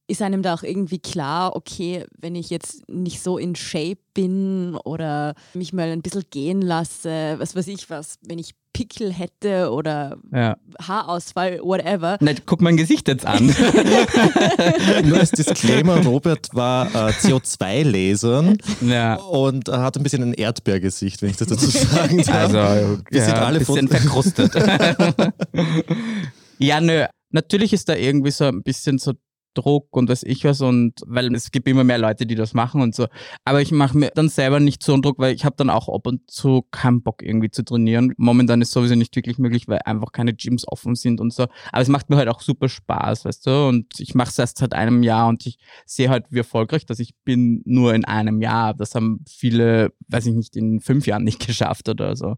ist 0.09 0.23
einem 0.23 0.43
da 0.43 0.55
auch 0.55 0.63
irgendwie 0.63 0.99
klar, 0.99 1.55
okay, 1.55 2.05
wenn 2.19 2.35
ich 2.35 2.49
jetzt 2.51 2.89
nicht 2.89 3.23
so 3.23 3.37
in 3.39 3.55
Shape 3.55 3.99
bin 4.15 4.75
oder 4.85 5.35
mich 5.55 5.73
mal 5.73 5.89
ein 5.91 6.01
bisschen 6.03 6.25
gehen 6.31 6.63
lasse, 6.63 7.37
was 7.39 7.55
weiß 7.55 7.69
ich 7.69 7.91
was, 7.91 8.17
wenn 8.27 8.39
ich 8.39 8.55
Pickel 8.73 9.13
hätte 9.13 9.71
oder 9.73 10.17
Ja. 10.33 10.57
Haarausfall, 10.81 11.59
whatever. 11.63 12.17
Nein, 12.21 12.39
guck 12.47 12.61
mein 12.63 12.77
Gesicht 12.77 13.09
jetzt 13.09 13.27
an. 13.27 13.47
Nur 15.05 15.19
als 15.19 15.31
Disclaimer, 15.33 16.03
Robert 16.05 16.49
war 16.55 16.87
äh, 16.87 17.11
CO2-Lesern 17.13 18.57
ja. 18.83 19.17
und 19.17 19.69
äh, 19.69 19.73
hat 19.73 19.97
ein 19.97 20.03
bisschen 20.05 20.23
ein 20.23 20.33
Erdbeergesicht, 20.35 21.21
wenn 21.23 21.31
ich 21.31 21.37
das 21.37 21.49
dazu 21.49 21.67
sagen 21.67 22.19
darf. 22.23 22.55
Also, 22.55 22.99
Wir 23.11 23.19
ja, 23.21 23.25
sind 23.27 23.35
alle 23.39 23.59
ein 23.59 23.65
bisschen 23.67 23.89
von- 23.89 23.97
verkrustet. 23.99 24.53
ja, 26.59 26.81
nö. 26.81 27.05
Natürlich 27.31 27.73
ist 27.73 27.89
da 27.89 27.95
irgendwie 27.95 28.31
so 28.31 28.45
ein 28.45 28.63
bisschen 28.63 28.99
so 28.99 29.13
Druck 29.55 29.97
und 29.97 30.09
weiß 30.09 30.23
ich 30.25 30.45
was 30.45 30.61
und 30.61 31.01
weil 31.07 31.35
es 31.35 31.51
gibt 31.51 31.69
immer 31.69 31.85
mehr 31.85 31.99
Leute, 31.99 32.27
die 32.27 32.35
das 32.35 32.55
machen 32.55 32.81
und 32.81 32.95
so. 32.95 33.07
Aber 33.45 33.61
ich 33.61 33.73
mache 33.73 33.97
mir 33.97 34.11
dann 34.15 34.29
selber 34.29 34.61
nicht 34.61 34.83
so 34.83 34.93
einen 34.93 35.03
Druck, 35.03 35.19
weil 35.19 35.35
ich 35.35 35.45
habe 35.45 35.57
dann 35.57 35.71
auch 35.71 35.89
ab 35.89 36.07
und 36.07 36.31
zu 36.31 36.65
keinen 36.71 37.03
Bock 37.03 37.23
irgendwie 37.23 37.51
zu 37.51 37.65
trainieren. 37.65 38.13
Momentan 38.17 38.63
ist 38.63 38.73
sowieso 38.73 38.95
nicht 38.95 39.15
wirklich 39.17 39.39
möglich, 39.39 39.69
weil 39.69 39.81
einfach 39.85 40.13
keine 40.13 40.35
Gyms 40.35 40.67
offen 40.69 40.95
sind 40.95 41.21
und 41.21 41.33
so. 41.33 41.45
Aber 41.73 41.83
es 41.83 41.89
macht 41.89 42.11
mir 42.11 42.17
halt 42.17 42.29
auch 42.29 42.41
super 42.41 42.69
Spaß, 42.69 43.25
weißt 43.25 43.47
du? 43.47 43.69
Und 43.69 43.99
ich 43.99 44.15
mache 44.15 44.31
es 44.31 44.39
erst 44.39 44.59
seit 44.59 44.75
einem 44.75 45.03
Jahr 45.03 45.29
und 45.29 45.47
ich 45.47 45.59
sehe 45.87 46.09
halt, 46.09 46.27
wie 46.31 46.39
erfolgreich 46.39 46.87
das 46.87 46.99
ich 47.01 47.15
bin, 47.25 47.63
nur 47.65 47.95
in 47.95 48.05
einem 48.05 48.41
Jahr. 48.41 48.75
Das 48.75 48.95
haben 48.95 49.25
viele, 49.29 49.93
weiß 50.09 50.27
ich 50.27 50.35
nicht, 50.35 50.57
in 50.57 50.81
fünf 50.81 51.07
Jahren 51.07 51.25
nicht 51.25 51.39
geschafft 51.47 51.89
oder 51.89 52.17
so. 52.17 52.37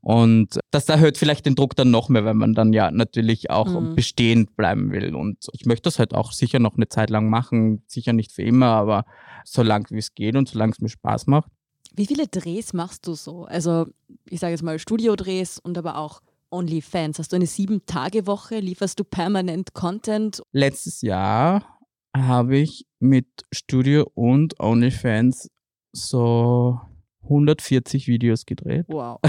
Und 0.00 0.58
das 0.70 0.88
erhöht 0.88 1.18
vielleicht 1.18 1.46
den 1.46 1.54
Druck 1.54 1.76
dann 1.76 1.90
noch 1.90 2.08
mehr, 2.08 2.24
wenn 2.24 2.36
man 2.36 2.54
dann 2.54 2.72
ja 2.72 2.90
natürlich 2.90 3.50
auch 3.50 3.68
mhm. 3.68 3.94
bestehend 3.94 4.56
bleiben 4.56 4.90
will. 4.90 5.14
Und 5.14 5.46
ich 5.52 5.66
möchte 5.66 5.82
das 5.82 5.98
halt 5.98 6.14
auch 6.14 6.32
sicher 6.32 6.55
noch 6.60 6.76
eine 6.76 6.88
Zeit 6.88 7.10
lang 7.10 7.28
machen, 7.28 7.82
sicher 7.86 8.12
nicht 8.12 8.32
für 8.32 8.42
immer, 8.42 8.66
aber 8.66 9.04
so 9.44 9.62
lang 9.62 9.90
wie 9.90 9.98
es 9.98 10.14
geht 10.14 10.36
und 10.36 10.48
solange 10.48 10.72
es 10.72 10.80
mir 10.80 10.88
Spaß 10.88 11.26
macht. 11.26 11.50
Wie 11.94 12.06
viele 12.06 12.26
Drehs 12.26 12.72
machst 12.72 13.06
du 13.06 13.14
so? 13.14 13.44
Also 13.44 13.86
ich 14.28 14.40
sage 14.40 14.52
jetzt 14.52 14.62
mal 14.62 14.78
Studiodrehs 14.78 15.58
und 15.58 15.78
aber 15.78 15.96
auch 15.96 16.20
OnlyFans. 16.50 17.18
Hast 17.18 17.32
du 17.32 17.36
eine 17.36 17.46
Sieben-Tage-Woche? 17.46 18.58
Lieferst 18.58 19.00
du 19.00 19.04
permanent 19.04 19.74
Content? 19.74 20.42
Letztes 20.52 21.02
Jahr 21.02 21.78
habe 22.14 22.58
ich 22.58 22.86
mit 22.98 23.26
Studio 23.52 24.10
und 24.14 24.60
OnlyFans 24.60 25.50
so 25.92 26.80
140 27.24 28.06
Videos 28.06 28.46
gedreht. 28.46 28.86
Wow. 28.88 29.18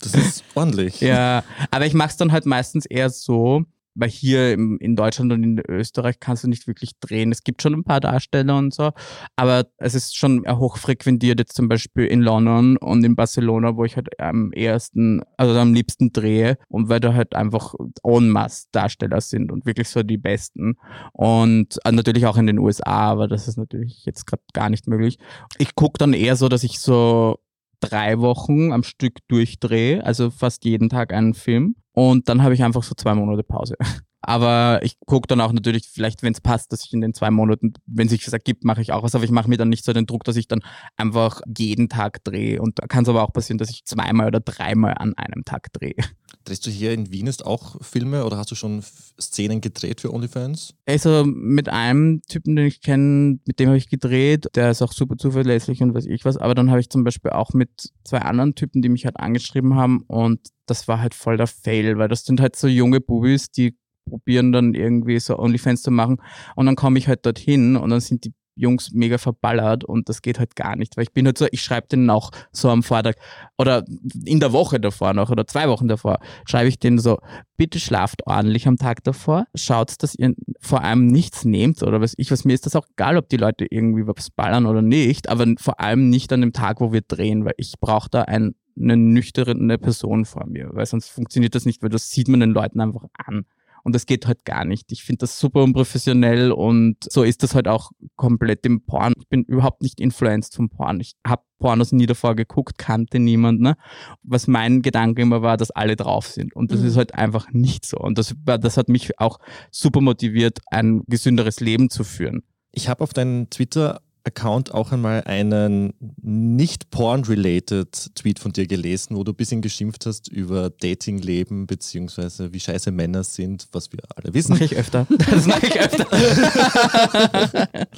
das 0.00 0.14
ist 0.14 0.44
ordentlich. 0.54 1.00
Ja, 1.00 1.44
aber 1.70 1.86
ich 1.86 1.94
mache 1.94 2.10
es 2.10 2.16
dann 2.16 2.32
halt 2.32 2.46
meistens 2.46 2.86
eher 2.86 3.10
so, 3.10 3.64
weil 3.94 4.08
hier 4.08 4.52
im, 4.52 4.78
in 4.78 4.96
Deutschland 4.96 5.32
und 5.32 5.42
in 5.42 5.62
Österreich 5.68 6.20
kannst 6.20 6.44
du 6.44 6.48
nicht 6.48 6.66
wirklich 6.66 6.92
drehen. 7.00 7.32
Es 7.32 7.42
gibt 7.44 7.62
schon 7.62 7.74
ein 7.74 7.84
paar 7.84 8.00
Darsteller 8.00 8.56
und 8.56 8.74
so, 8.74 8.90
aber 9.36 9.66
es 9.78 9.94
ist 9.94 10.16
schon 10.16 10.44
hochfrequentiert 10.48 11.38
jetzt 11.38 11.54
zum 11.54 11.68
Beispiel 11.68 12.06
in 12.06 12.20
London 12.20 12.76
und 12.76 13.04
in 13.04 13.16
Barcelona, 13.16 13.76
wo 13.76 13.84
ich 13.84 13.96
halt 13.96 14.08
am 14.20 14.52
ersten, 14.52 15.22
also 15.36 15.58
am 15.58 15.74
liebsten 15.74 16.12
drehe 16.12 16.56
und 16.68 16.88
weil 16.88 17.00
da 17.00 17.14
halt 17.14 17.34
einfach 17.34 17.74
en 18.02 18.30
masse 18.30 18.66
Darsteller 18.72 19.20
sind 19.20 19.52
und 19.52 19.66
wirklich 19.66 19.88
so 19.88 20.02
die 20.02 20.18
besten 20.18 20.76
und 21.12 21.78
äh, 21.84 21.92
natürlich 21.92 22.26
auch 22.26 22.36
in 22.36 22.46
den 22.46 22.58
USA, 22.58 23.10
aber 23.10 23.28
das 23.28 23.48
ist 23.48 23.56
natürlich 23.56 24.04
jetzt 24.04 24.26
gerade 24.26 24.42
gar 24.52 24.70
nicht 24.70 24.86
möglich. 24.88 25.18
Ich 25.58 25.74
gucke 25.74 25.98
dann 25.98 26.12
eher 26.12 26.36
so, 26.36 26.48
dass 26.48 26.64
ich 26.64 26.78
so 26.78 27.38
drei 27.80 28.18
Wochen 28.20 28.72
am 28.72 28.82
Stück 28.82 29.18
durchdrehe, 29.28 30.04
also 30.04 30.30
fast 30.30 30.64
jeden 30.64 30.88
Tag 30.88 31.12
einen 31.12 31.34
Film. 31.34 31.76
Und 31.94 32.28
dann 32.28 32.42
habe 32.42 32.54
ich 32.54 32.62
einfach 32.62 32.82
so 32.82 32.94
zwei 32.94 33.14
Monate 33.14 33.42
Pause. 33.42 33.76
Aber 34.24 34.80
ich 34.82 34.98
gucke 35.06 35.26
dann 35.26 35.40
auch 35.40 35.52
natürlich, 35.52 35.88
vielleicht, 35.88 36.22
wenn 36.22 36.32
es 36.32 36.40
passt, 36.40 36.72
dass 36.72 36.84
ich 36.84 36.92
in 36.92 37.00
den 37.00 37.14
zwei 37.14 37.30
Monaten, 37.30 37.74
wenn 37.86 38.08
sich 38.08 38.24
das 38.24 38.32
ergibt, 38.32 38.64
mache 38.64 38.80
ich 38.80 38.92
auch 38.92 39.02
was. 39.02 39.14
Aber 39.14 39.24
ich 39.24 39.30
mache 39.30 39.48
mir 39.48 39.56
dann 39.56 39.68
nicht 39.68 39.84
so 39.84 39.92
den 39.92 40.06
Druck, 40.06 40.24
dass 40.24 40.36
ich 40.36 40.48
dann 40.48 40.60
einfach 40.96 41.40
jeden 41.56 41.88
Tag 41.88 42.24
drehe. 42.24 42.60
Und 42.60 42.78
da 42.78 42.86
kann 42.86 43.04
es 43.04 43.08
aber 43.08 43.22
auch 43.22 43.32
passieren, 43.32 43.58
dass 43.58 43.70
ich 43.70 43.84
zweimal 43.84 44.26
oder 44.26 44.40
dreimal 44.40 44.94
an 44.98 45.14
einem 45.14 45.44
Tag 45.44 45.72
drehe. 45.72 45.96
Drehst 46.44 46.66
du 46.66 46.70
hier 46.70 46.92
in 46.92 47.10
Wien 47.10 47.26
jetzt 47.26 47.46
auch 47.46 47.82
Filme 47.82 48.24
oder 48.24 48.36
hast 48.36 48.50
du 48.50 48.54
schon 48.54 48.82
Szenen 49.18 49.60
gedreht 49.60 50.02
für 50.02 50.12
OnlyFans? 50.12 50.74
Also 50.86 51.24
mit 51.24 51.70
einem 51.70 52.20
Typen, 52.28 52.56
den 52.56 52.66
ich 52.66 52.82
kenne, 52.82 53.38
mit 53.46 53.58
dem 53.58 53.68
habe 53.68 53.78
ich 53.78 53.88
gedreht. 53.88 54.46
Der 54.54 54.70
ist 54.70 54.82
auch 54.82 54.92
super 54.92 55.16
zuverlässig 55.16 55.82
und 55.82 55.94
weiß 55.94 56.06
ich 56.06 56.24
was. 56.24 56.36
Aber 56.36 56.54
dann 56.54 56.70
habe 56.70 56.80
ich 56.80 56.90
zum 56.90 57.04
Beispiel 57.04 57.30
auch 57.30 57.54
mit 57.54 57.90
zwei 58.04 58.18
anderen 58.18 58.54
Typen, 58.54 58.82
die 58.82 58.90
mich 58.90 59.06
halt 59.06 59.18
angeschrieben 59.18 59.74
haben 59.74 60.02
und 60.06 60.40
das 60.66 60.88
war 60.88 61.00
halt 61.00 61.14
voll 61.14 61.36
der 61.36 61.46
Fail, 61.46 61.98
weil 61.98 62.08
das 62.08 62.24
sind 62.24 62.40
halt 62.40 62.56
so 62.56 62.68
junge 62.68 63.00
Bubis, 63.00 63.50
die 63.50 63.76
probieren 64.04 64.52
dann 64.52 64.74
irgendwie 64.74 65.18
so 65.18 65.38
OnlyFans 65.38 65.82
zu 65.82 65.90
machen. 65.90 66.18
Und 66.56 66.66
dann 66.66 66.76
komme 66.76 66.98
ich 66.98 67.08
halt 67.08 67.24
dorthin 67.26 67.76
und 67.76 67.90
dann 67.90 68.00
sind 68.00 68.24
die 68.24 68.32
Jungs 68.56 68.92
mega 68.92 69.18
verballert 69.18 69.84
und 69.84 70.08
das 70.08 70.22
geht 70.22 70.38
halt 70.38 70.54
gar 70.54 70.76
nicht, 70.76 70.96
weil 70.96 71.04
ich 71.04 71.12
bin 71.12 71.26
halt 71.26 71.38
so, 71.38 71.46
ich 71.50 71.62
schreibe 71.62 71.88
denen 71.88 72.08
auch 72.10 72.30
so 72.52 72.70
am 72.70 72.82
Vortag 72.82 73.14
oder 73.58 73.84
in 74.24 74.40
der 74.40 74.52
Woche 74.52 74.78
davor 74.78 75.12
noch 75.12 75.30
oder 75.30 75.46
zwei 75.46 75.68
Wochen 75.68 75.88
davor, 75.88 76.18
schreibe 76.46 76.68
ich 76.68 76.78
denen 76.78 76.98
so, 76.98 77.18
bitte 77.56 77.80
schlaft 77.80 78.26
ordentlich 78.26 78.68
am 78.68 78.76
Tag 78.76 79.02
davor, 79.02 79.46
schaut, 79.54 80.02
dass 80.02 80.14
ihr 80.14 80.34
vor 80.60 80.82
allem 80.82 81.06
nichts 81.06 81.44
nehmt 81.44 81.82
oder 81.82 82.00
was 82.00 82.14
ich, 82.16 82.30
was 82.30 82.44
mir 82.44 82.52
ist 82.52 82.66
das 82.66 82.76
auch 82.76 82.86
egal, 82.92 83.16
ob 83.16 83.28
die 83.28 83.38
Leute 83.38 83.66
irgendwie 83.68 84.06
was 84.06 84.30
ballern 84.30 84.66
oder 84.66 84.82
nicht, 84.82 85.28
aber 85.28 85.46
vor 85.58 85.80
allem 85.80 86.08
nicht 86.08 86.32
an 86.32 86.40
dem 86.40 86.52
Tag, 86.52 86.80
wo 86.80 86.92
wir 86.92 87.02
drehen, 87.02 87.44
weil 87.44 87.54
ich 87.56 87.74
brauche 87.80 88.08
da 88.08 88.22
ein, 88.22 88.54
eine 88.80 88.96
nüchterne 88.96 89.78
Person 89.78 90.24
vor 90.24 90.46
mir, 90.46 90.70
weil 90.72 90.86
sonst 90.86 91.08
funktioniert 91.08 91.56
das 91.56 91.66
nicht, 91.66 91.82
weil 91.82 91.90
das 91.90 92.10
sieht 92.10 92.28
man 92.28 92.40
den 92.40 92.50
Leuten 92.50 92.80
einfach 92.80 93.04
an. 93.16 93.46
Und 93.84 93.94
das 93.94 94.06
geht 94.06 94.26
halt 94.26 94.44
gar 94.46 94.64
nicht. 94.64 94.90
Ich 94.92 95.04
finde 95.04 95.20
das 95.20 95.38
super 95.38 95.62
unprofessionell 95.62 96.52
und 96.52 96.96
so 97.08 97.22
ist 97.22 97.42
das 97.42 97.54
halt 97.54 97.68
auch 97.68 97.90
komplett 98.16 98.64
im 98.64 98.80
Porn. 98.80 99.12
Ich 99.18 99.28
bin 99.28 99.44
überhaupt 99.44 99.82
nicht 99.82 100.00
influenced 100.00 100.56
vom 100.56 100.70
Porn. 100.70 101.00
Ich 101.00 101.14
habe 101.26 101.42
Pornos 101.58 101.92
nie 101.92 102.06
davor 102.06 102.34
geguckt, 102.34 102.78
kannte 102.78 103.18
niemand. 103.18 103.60
Ne? 103.60 103.76
Was 104.22 104.46
mein 104.46 104.80
Gedanke 104.80 105.20
immer 105.20 105.42
war, 105.42 105.58
dass 105.58 105.70
alle 105.70 105.96
drauf 105.96 106.26
sind. 106.26 106.56
Und 106.56 106.72
das 106.72 106.80
mhm. 106.80 106.86
ist 106.86 106.96
halt 106.96 107.14
einfach 107.14 107.52
nicht 107.52 107.84
so. 107.84 107.98
Und 107.98 108.16
das, 108.16 108.34
das 108.44 108.78
hat 108.78 108.88
mich 108.88 109.20
auch 109.20 109.38
super 109.70 110.00
motiviert, 110.00 110.60
ein 110.70 111.02
gesünderes 111.06 111.60
Leben 111.60 111.90
zu 111.90 112.04
führen. 112.04 112.42
Ich 112.72 112.88
habe 112.88 113.04
auf 113.04 113.12
deinen 113.12 113.50
Twitter 113.50 114.00
Account 114.24 114.72
auch 114.72 114.90
einmal 114.90 115.22
einen 115.24 115.92
nicht 116.22 116.90
porn-related 116.90 118.14
Tweet 118.14 118.38
von 118.38 118.52
dir 118.52 118.66
gelesen, 118.66 119.16
wo 119.16 119.24
du 119.24 119.32
ein 119.32 119.36
bisschen 119.36 119.60
geschimpft 119.60 120.06
hast 120.06 120.28
über 120.28 120.70
Datingleben 120.70 121.66
beziehungsweise 121.66 122.52
wie 122.52 122.60
scheiße 122.60 122.90
Männer 122.90 123.22
sind, 123.22 123.68
was 123.72 123.92
wir 123.92 124.00
alle 124.16 124.32
wissen. 124.32 124.52
Mache 124.52 124.64
ich 124.64 124.76
öfter. 124.76 125.06
Das 125.30 125.46
mache 125.46 125.66
ich 125.66 125.80
öfter. 125.80 126.06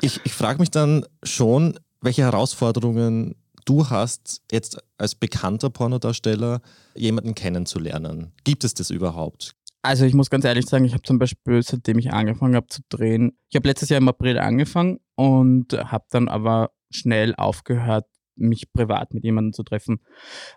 ich 0.00 0.20
ich 0.24 0.32
frage 0.32 0.60
mich 0.60 0.70
dann 0.70 1.04
schon, 1.22 1.78
welche 2.00 2.22
Herausforderungen 2.22 3.34
du 3.64 3.88
hast, 3.90 4.42
jetzt 4.50 4.78
als 4.98 5.14
bekannter 5.14 5.70
Pornodarsteller 5.70 6.60
jemanden 6.94 7.34
kennenzulernen. 7.34 8.32
Gibt 8.44 8.64
es 8.64 8.74
das 8.74 8.90
überhaupt? 8.90 9.54
Also 9.82 10.04
ich 10.04 10.14
muss 10.14 10.30
ganz 10.30 10.44
ehrlich 10.44 10.66
sagen, 10.66 10.84
ich 10.84 10.92
habe 10.92 11.02
zum 11.02 11.18
Beispiel, 11.18 11.60
seitdem 11.62 11.98
ich 11.98 12.12
angefangen 12.12 12.54
habe 12.54 12.68
zu 12.68 12.82
drehen, 12.88 13.36
ich 13.50 13.56
habe 13.56 13.68
letztes 13.68 13.88
Jahr 13.88 14.00
im 14.00 14.08
April 14.08 14.38
angefangen 14.38 15.00
und 15.16 15.72
habe 15.72 16.04
dann 16.10 16.28
aber 16.28 16.70
schnell 16.90 17.34
aufgehört, 17.34 18.06
mich 18.36 18.72
privat 18.72 19.12
mit 19.12 19.24
jemandem 19.24 19.52
zu 19.52 19.62
treffen. 19.62 20.00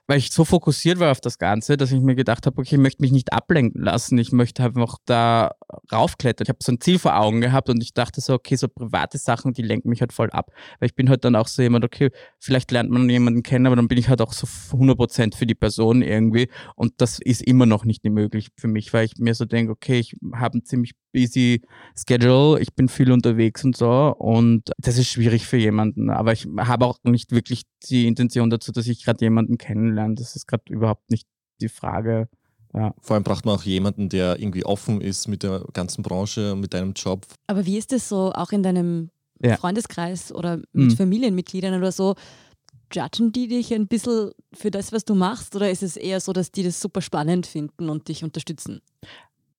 Weil 0.08 0.20
ich 0.20 0.32
so 0.32 0.46
fokussiert 0.46 1.00
war 1.00 1.12
auf 1.12 1.22
das 1.22 1.40
Ganze, 1.40 1.76
dass 1.76 1.92
ich 1.92 2.02
mir 2.02 2.16
gedacht 2.16 2.46
habe, 2.46 2.58
okay, 2.60 2.76
ich 2.76 2.82
möchte 2.82 3.02
mich 3.02 3.12
nicht 3.12 3.34
ablenken 3.34 3.82
lassen. 3.82 4.18
Ich 4.18 4.32
möchte 4.32 4.64
einfach 4.64 4.98
da 5.06 5.56
raufklettern. 5.92 6.46
Ich 6.46 6.50
habe 6.50 6.60
so 6.62 6.72
ein 6.72 6.82
Ziel 6.82 7.00
vor 7.00 7.18
Augen 7.18 7.42
gehabt 7.42 7.70
und 7.70 7.82
ich 7.82 7.94
dachte 7.94 8.22
so, 8.22 8.34
okay, 8.34 8.56
so 8.56 8.68
private 8.68 9.18
Sachen, 9.18 9.54
die 9.54 9.62
lenken 9.62 9.90
mich 9.90 10.02
halt 10.02 10.14
voll 10.14 10.30
ab. 10.32 10.52
Weil 10.80 10.88
ich 10.88 10.96
bin 10.96 11.10
halt 11.10 11.26
dann 11.26 11.36
auch 11.36 11.48
so 11.48 11.62
jemand, 11.62 11.86
okay, 11.86 12.12
vielleicht 12.40 12.72
lernt 12.72 12.90
man 12.90 13.10
jemanden 13.10 13.44
kennen, 13.44 13.66
aber 13.68 13.76
dann 13.76 13.88
bin 13.88 13.98
ich 13.98 14.10
halt 14.10 14.22
auch 14.22 14.34
so 14.34 14.48
100% 14.48 15.36
für 15.36 15.46
die 15.46 15.56
Person 15.56 16.02
irgendwie. 16.02 16.50
Und 16.76 16.94
das 16.98 17.20
ist 17.20 17.42
immer 17.42 17.66
noch 17.66 17.86
nicht 17.86 18.04
möglich 18.06 18.50
für 18.58 18.68
mich, 18.68 18.94
weil 18.94 19.06
ich 19.06 19.14
mir 19.18 19.34
so 19.34 19.46
denke, 19.46 19.72
okay, 19.72 20.00
ich 20.00 20.16
habe 20.34 20.60
ein 20.60 20.66
ziemlich 20.66 20.94
busy 21.12 21.62
Schedule, 21.96 22.60
ich 22.60 22.76
bin 22.76 22.90
viel 22.90 23.12
unterwegs 23.12 23.64
und 23.64 23.76
so 23.78 24.14
und 24.18 24.72
das 24.78 24.98
ist 24.98 25.08
schwierig 25.08 25.48
für 25.48 25.58
jemanden. 25.58 26.10
Aber 26.10 26.34
ich 26.34 26.46
habe 26.58 26.86
auch 26.86 27.00
nicht 27.04 27.32
wirklich 27.32 27.64
die 27.90 28.08
Intention 28.08 28.50
dazu, 28.50 28.72
dass 28.72 28.88
ich 28.88 29.04
gerade 29.04 29.24
jemanden 29.24 29.58
kennenlerne. 29.58 30.16
Das 30.16 30.36
ist 30.36 30.48
gerade 30.48 30.64
überhaupt 30.70 31.10
nicht 31.10 31.28
die 31.62 31.70
Frage. 31.70 32.28
Ja. 32.76 32.94
Vor 33.02 33.16
allem 33.16 33.24
braucht 33.24 33.46
man 33.46 33.56
auch 33.56 33.64
jemanden, 33.64 34.10
der 34.10 34.40
irgendwie 34.40 34.66
offen 34.66 35.00
ist 35.00 35.28
mit 35.28 35.44
der 35.44 35.64
ganzen 35.74 36.04
Branche 36.04 36.54
und 36.54 36.60
mit 36.60 36.74
deinem 36.74 36.94
Job. 36.94 37.26
Aber 37.48 37.66
wie 37.66 37.78
ist 37.78 37.94
es 37.94 38.10
so 38.10 38.34
auch 38.34 38.52
in 38.52 38.64
deinem 38.64 39.10
ja. 39.42 39.56
Freundeskreis 39.56 40.34
oder 40.34 40.58
mit 40.74 40.92
mhm. 40.92 40.98
Familienmitgliedern 40.98 41.76
oder 41.78 41.92
so? 41.92 42.16
Judgen 42.92 43.32
die 43.32 43.48
dich 43.48 43.74
ein 43.74 43.88
bisschen 43.88 44.32
für 44.54 44.72
das, 44.72 44.92
was 44.92 45.06
du 45.06 45.16
machst, 45.16 45.56
oder 45.56 45.72
ist 45.72 45.84
es 45.84 45.98
eher 45.98 46.20
so, 46.20 46.34
dass 46.34 46.52
die 46.52 46.64
das 46.64 46.80
super 46.80 47.02
spannend 47.02 47.48
finden 47.48 47.90
und 47.90 48.08
dich 48.08 48.24
unterstützen? 48.24 48.82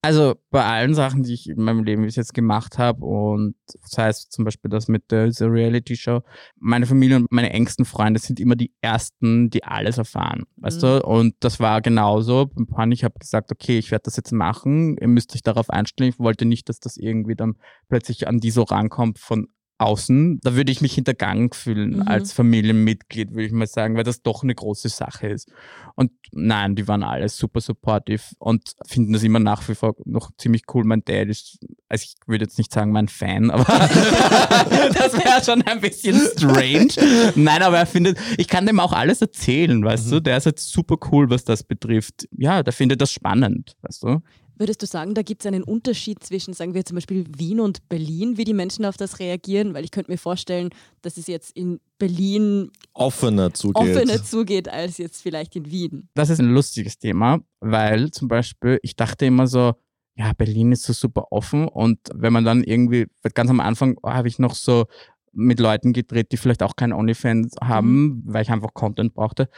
Also 0.02 0.34
bei 0.50 0.64
allen 0.64 0.94
Sachen, 0.94 1.24
die 1.24 1.34
ich 1.34 1.48
in 1.48 1.62
meinem 1.62 1.82
Leben 1.82 2.04
bis 2.04 2.14
jetzt 2.16 2.32
gemacht 2.32 2.78
habe 2.78 3.04
und 3.04 3.56
das 3.82 3.98
heißt 3.98 4.32
zum 4.32 4.44
Beispiel 4.44 4.70
das 4.70 4.86
mit 4.86 5.10
der, 5.10 5.32
Reality 5.40 5.96
Show, 5.96 6.22
meine 6.58 6.86
Familie 6.86 7.16
und 7.16 7.32
meine 7.32 7.50
engsten 7.50 7.84
Freunde 7.84 8.20
sind 8.20 8.38
immer 8.38 8.54
die 8.54 8.72
Ersten, 8.80 9.50
die 9.50 9.64
alles 9.64 9.98
erfahren, 9.98 10.44
weißt 10.56 10.82
mhm. 10.82 10.86
du? 10.86 11.06
Und 11.06 11.34
das 11.40 11.58
war 11.58 11.80
genauso. 11.80 12.50
Ich 12.90 13.04
habe 13.04 13.18
gesagt, 13.18 13.50
okay, 13.50 13.78
ich 13.78 13.90
werde 13.90 14.04
das 14.04 14.16
jetzt 14.16 14.32
machen, 14.32 14.96
ihr 14.98 15.08
müsst 15.08 15.34
euch 15.34 15.42
darauf 15.42 15.70
einstellen. 15.70 16.10
Ich 16.10 16.20
wollte 16.20 16.44
nicht, 16.44 16.68
dass 16.68 16.78
das 16.78 16.96
irgendwie 16.96 17.34
dann 17.34 17.56
plötzlich 17.88 18.28
an 18.28 18.38
die 18.38 18.50
so 18.50 18.62
rankommt 18.62 19.18
von 19.18 19.48
außen, 19.78 20.40
da 20.42 20.54
würde 20.54 20.72
ich 20.72 20.80
mich 20.80 20.94
hintergangen 20.94 21.52
fühlen 21.52 21.96
mhm. 21.96 22.08
als 22.08 22.32
Familienmitglied, 22.32 23.30
würde 23.32 23.44
ich 23.44 23.52
mal 23.52 23.66
sagen, 23.66 23.96
weil 23.96 24.04
das 24.04 24.22
doch 24.22 24.42
eine 24.42 24.54
große 24.54 24.88
Sache 24.88 25.28
ist. 25.28 25.50
Und 25.94 26.12
nein, 26.32 26.76
die 26.76 26.88
waren 26.88 27.02
alle 27.02 27.28
super 27.28 27.60
supportive 27.60 28.22
und 28.38 28.74
finden 28.86 29.12
das 29.12 29.22
immer 29.22 29.38
nach 29.38 29.68
wie 29.68 29.74
vor 29.74 29.94
noch 30.04 30.30
ziemlich 30.38 30.62
cool. 30.72 30.84
Mein 30.84 31.04
Dad 31.04 31.28
ist, 31.28 31.58
also 31.88 32.04
ich 32.04 32.14
würde 32.26 32.44
jetzt 32.44 32.58
nicht 32.58 32.72
sagen 32.72 32.90
mein 32.92 33.08
Fan, 33.08 33.50
aber 33.56 33.64
das 33.64 35.12
wäre 35.12 35.44
schon 35.44 35.62
ein 35.62 35.80
bisschen 35.80 36.16
strange. 36.16 37.32
Nein, 37.34 37.62
aber 37.62 37.78
er 37.78 37.86
findet, 37.86 38.18
ich 38.38 38.48
kann 38.48 38.66
dem 38.66 38.80
auch 38.80 38.92
alles 38.92 39.20
erzählen, 39.20 39.84
weißt 39.84 40.06
mhm. 40.06 40.10
du, 40.10 40.20
der 40.20 40.38
ist 40.38 40.46
halt 40.46 40.58
super 40.58 40.96
cool, 41.12 41.28
was 41.28 41.44
das 41.44 41.62
betrifft. 41.62 42.26
Ja, 42.30 42.62
der 42.62 42.72
findet 42.72 43.00
das 43.02 43.12
spannend, 43.12 43.76
weißt 43.82 44.02
du. 44.04 44.22
Würdest 44.58 44.82
du 44.82 44.86
sagen, 44.86 45.14
da 45.14 45.22
gibt 45.22 45.42
es 45.42 45.46
einen 45.46 45.62
Unterschied 45.62 46.24
zwischen, 46.24 46.54
sagen 46.54 46.74
wir 46.74 46.84
zum 46.84 46.94
Beispiel 46.94 47.24
Wien 47.36 47.60
und 47.60 47.88
Berlin, 47.88 48.38
wie 48.38 48.44
die 48.44 48.54
Menschen 48.54 48.84
auf 48.84 48.96
das 48.96 49.18
reagieren? 49.18 49.74
Weil 49.74 49.84
ich 49.84 49.90
könnte 49.90 50.10
mir 50.10 50.18
vorstellen, 50.18 50.70
dass 51.02 51.18
es 51.18 51.26
jetzt 51.26 51.54
in 51.56 51.78
Berlin 51.98 52.70
offener 52.94 53.52
zugeht. 53.52 53.76
offener 53.76 54.24
zugeht 54.24 54.68
als 54.68 54.98
jetzt 54.98 55.22
vielleicht 55.22 55.56
in 55.56 55.70
Wien. 55.70 56.08
Das 56.14 56.30
ist 56.30 56.40
ein 56.40 56.52
lustiges 56.52 56.98
Thema, 56.98 57.40
weil 57.60 58.10
zum 58.10 58.28
Beispiel, 58.28 58.78
ich 58.82 58.96
dachte 58.96 59.26
immer 59.26 59.46
so, 59.46 59.74
ja, 60.16 60.32
Berlin 60.32 60.72
ist 60.72 60.84
so 60.84 60.94
super 60.94 61.26
offen 61.30 61.68
und 61.68 61.98
wenn 62.14 62.32
man 62.32 62.44
dann 62.44 62.64
irgendwie, 62.64 63.06
ganz 63.34 63.50
am 63.50 63.60
Anfang 63.60 63.98
habe 64.02 64.28
ich 64.28 64.38
noch 64.38 64.54
so 64.54 64.86
mit 65.32 65.60
Leuten 65.60 65.92
gedreht, 65.92 66.32
die 66.32 66.38
vielleicht 66.38 66.62
auch 66.62 66.76
kein 66.76 66.94
OnlyFans 66.94 67.56
haben, 67.62 67.92
mhm. 67.92 68.22
weil 68.24 68.42
ich 68.42 68.50
einfach 68.50 68.72
Content 68.72 69.12
brauchte. 69.12 69.50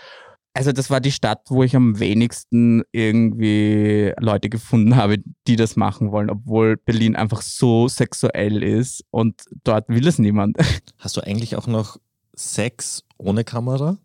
Also 0.58 0.72
das 0.72 0.90
war 0.90 1.00
die 1.00 1.12
Stadt, 1.12 1.42
wo 1.50 1.62
ich 1.62 1.76
am 1.76 2.00
wenigsten 2.00 2.82
irgendwie 2.90 4.12
Leute 4.18 4.48
gefunden 4.48 4.96
habe, 4.96 5.18
die 5.46 5.54
das 5.54 5.76
machen 5.76 6.10
wollen, 6.10 6.30
obwohl 6.30 6.76
Berlin 6.76 7.14
einfach 7.14 7.42
so 7.42 7.86
sexuell 7.86 8.64
ist 8.64 9.04
und 9.12 9.40
dort 9.62 9.88
will 9.88 10.04
es 10.08 10.18
niemand. 10.18 10.56
Hast 10.98 11.16
du 11.16 11.20
eigentlich 11.20 11.54
auch 11.54 11.68
noch 11.68 11.98
Sex 12.34 13.04
ohne 13.18 13.44
Kamera? 13.44 13.98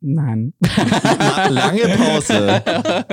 Nein. 0.00 0.54
Lange 1.50 1.82
Pause. 1.96 2.64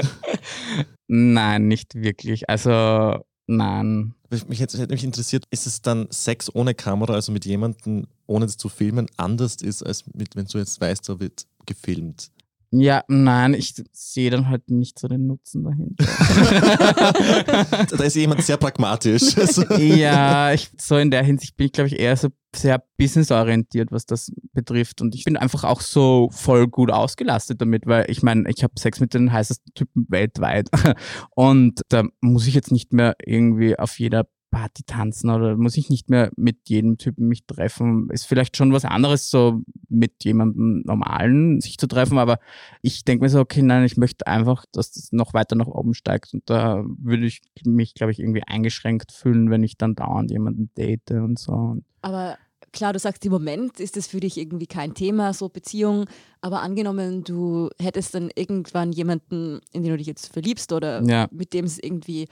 Nein, 1.07 1.67
nicht 1.67 1.93
wirklich. 1.93 2.49
Also 2.49 3.23
nein. 3.45 4.15
Mich 4.47 4.59
hätte, 4.61 4.79
hätte 4.79 4.93
mich 4.95 5.03
interessiert, 5.03 5.45
ist 5.51 5.67
es 5.67 5.83
dann 5.83 6.07
Sex 6.09 6.49
ohne 6.55 6.73
Kamera, 6.73 7.13
also 7.13 7.31
mit 7.31 7.45
jemandem, 7.45 8.07
ohne 8.25 8.47
zu 8.47 8.67
filmen, 8.67 9.05
anders 9.15 9.57
ist, 9.57 9.83
als 9.83 10.05
mit, 10.15 10.35
wenn 10.35 10.45
du 10.45 10.57
jetzt 10.57 10.81
weißt, 10.81 11.07
da 11.07 11.19
wird 11.19 11.45
gefilmt? 11.67 12.31
Ja, 12.75 13.03
nein, 13.07 13.53
ich 13.53 13.75
sehe 13.91 14.31
dann 14.31 14.49
halt 14.49 14.71
nicht 14.71 14.97
so 14.97 15.07
den 15.07 15.27
Nutzen 15.27 15.63
dahinter. 15.63 16.05
da 17.95 18.03
ist 18.03 18.15
jemand 18.15 18.41
sehr 18.41 18.57
pragmatisch. 18.57 19.35
ja, 19.77 20.51
ich, 20.51 20.71
so 20.81 20.97
in 20.97 21.11
der 21.11 21.21
Hinsicht 21.23 21.55
bin 21.55 21.67
ich, 21.67 21.71
glaube 21.71 21.89
ich, 21.89 21.99
eher 21.99 22.17
so 22.17 22.29
sehr 22.55 22.83
businessorientiert, 22.97 23.91
was 23.91 24.07
das 24.07 24.31
betrifft. 24.53 25.01
Und 25.01 25.13
ich 25.13 25.23
bin 25.23 25.37
einfach 25.37 25.65
auch 25.65 25.81
so 25.81 26.29
voll 26.31 26.67
gut 26.67 26.89
ausgelastet 26.89 27.61
damit, 27.61 27.85
weil 27.85 28.09
ich 28.09 28.23
meine, 28.23 28.49
ich 28.49 28.63
habe 28.63 28.73
Sex 28.79 28.99
mit 28.99 29.13
den 29.13 29.31
heißesten 29.31 29.75
Typen 29.75 30.07
weltweit. 30.09 30.69
Und 31.35 31.81
da 31.89 32.05
muss 32.21 32.47
ich 32.47 32.55
jetzt 32.55 32.71
nicht 32.71 32.91
mehr 32.91 33.13
irgendwie 33.23 33.77
auf 33.77 33.99
jeder 33.99 34.25
Party 34.53 34.83
tanzen 34.83 35.31
oder 35.31 35.57
muss 35.57 35.77
ich 35.77 35.89
nicht 35.89 36.11
mehr 36.11 36.31
mit 36.37 36.69
jedem 36.69 36.99
Typen 36.99 37.27
mich 37.27 37.45
treffen. 37.45 38.09
Ist 38.11 38.25
vielleicht 38.25 38.55
schon 38.55 38.71
was 38.71 38.85
anderes, 38.85 39.31
so 39.31 39.63
mit 39.89 40.23
jemandem 40.23 40.83
Normalen 40.85 41.59
sich 41.59 41.79
zu 41.79 41.87
treffen, 41.87 42.19
aber 42.19 42.37
ich 42.83 43.03
denke 43.03 43.25
mir 43.25 43.29
so, 43.29 43.39
okay, 43.39 43.63
nein, 43.63 43.83
ich 43.83 43.97
möchte 43.97 44.27
einfach, 44.27 44.65
dass 44.71 44.91
das 44.91 45.11
noch 45.11 45.33
weiter 45.33 45.55
nach 45.55 45.67
oben 45.67 45.95
steigt 45.95 46.35
und 46.35 46.47
da 46.49 46.83
würde 46.85 47.25
ich 47.25 47.41
mich, 47.65 47.95
glaube 47.95 48.11
ich, 48.11 48.19
irgendwie 48.19 48.43
eingeschränkt 48.45 49.11
fühlen, 49.11 49.49
wenn 49.49 49.63
ich 49.63 49.77
dann 49.77 49.95
dauernd 49.95 50.29
jemanden 50.29 50.69
date 50.77 51.11
und 51.11 51.39
so. 51.39 51.77
Aber 52.03 52.37
klar, 52.71 52.93
du 52.93 52.99
sagst, 52.99 53.25
im 53.25 53.31
Moment 53.31 53.79
ist 53.79 53.97
das 53.97 54.05
für 54.05 54.19
dich 54.19 54.37
irgendwie 54.37 54.67
kein 54.67 54.93
Thema, 54.93 55.33
so 55.33 55.49
Beziehung, 55.49 56.05
aber 56.41 56.61
angenommen, 56.61 57.23
du 57.23 57.69
hättest 57.79 58.13
dann 58.13 58.29
irgendwann 58.35 58.91
jemanden, 58.91 59.61
in 59.71 59.81
den 59.81 59.93
du 59.93 59.97
dich 59.97 60.07
jetzt 60.07 60.31
verliebst 60.31 60.71
oder 60.71 61.01
ja. 61.03 61.27
mit 61.31 61.53
dem 61.53 61.65
es 61.65 61.79
irgendwie 61.81 62.27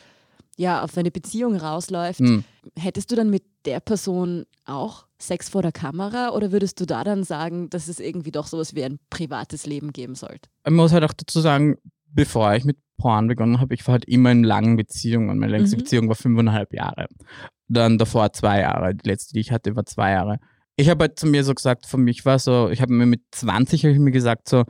ja, 0.58 0.84
auf 0.84 0.98
eine 0.98 1.12
Beziehung 1.12 1.56
rausläuft, 1.56 2.20
mhm. 2.20 2.44
hättest 2.78 3.12
du 3.12 3.16
dann 3.16 3.30
mit 3.30 3.44
der 3.66 3.80
Person 3.80 4.46
auch 4.66 5.06
Sex 5.18 5.50
vor 5.50 5.62
der 5.62 5.72
Kamera 5.72 6.30
oder 6.30 6.52
würdest 6.52 6.80
du 6.80 6.86
da 6.86 7.04
dann 7.04 7.24
sagen, 7.24 7.70
dass 7.70 7.88
es 7.88 8.00
irgendwie 8.00 8.32
doch 8.32 8.48
sowas 8.48 8.76
wie 8.76 8.84
ein 8.84 9.00
privates 9.10 9.66
Leben 9.66 9.94
geben 9.94 10.16
sollte? 10.16 10.50
Ich 10.66 10.72
muss 10.72 10.92
halt 10.92 11.04
auch 11.04 11.14
dazu 11.14 11.40
sagen, 11.42 11.78
bevor 12.14 12.54
ich 12.54 12.66
mit 12.66 12.78
Porn 12.98 13.28
begonnen 13.28 13.60
habe, 13.60 13.74
ich 13.74 13.86
war 13.88 13.94
halt 13.94 14.06
immer 14.06 14.32
in 14.32 14.44
langen 14.44 14.76
Beziehungen. 14.78 15.40
Meine 15.40 15.52
längste 15.52 15.76
mhm. 15.76 15.82
Beziehung 15.82 16.08
war 16.08 16.16
fünfeinhalb 16.16 16.74
Jahre. 16.74 17.08
Dann 17.68 17.98
davor 17.98 18.32
zwei 18.34 18.62
Jahre. 18.62 18.94
Die 18.94 19.08
letzte, 19.08 19.34
die 19.34 19.40
ich 19.40 19.52
hatte, 19.52 19.76
war 19.76 19.86
zwei 19.86 20.12
Jahre. 20.12 20.40
Ich 20.76 20.90
habe 20.90 21.06
halt 21.06 21.20
zu 21.20 21.28
mir 21.28 21.44
so 21.44 21.54
gesagt, 21.54 21.86
für 21.86 21.98
mich 21.98 22.26
war 22.26 22.40
so, 22.40 22.70
ich 22.70 22.82
habe 22.82 22.94
mir 22.94 23.06
mit 23.06 23.22
20 23.32 23.84
habe 23.84 23.94
ich 23.94 24.00
mir 24.00 24.12
gesagt 24.12 24.48
so, 24.48 24.66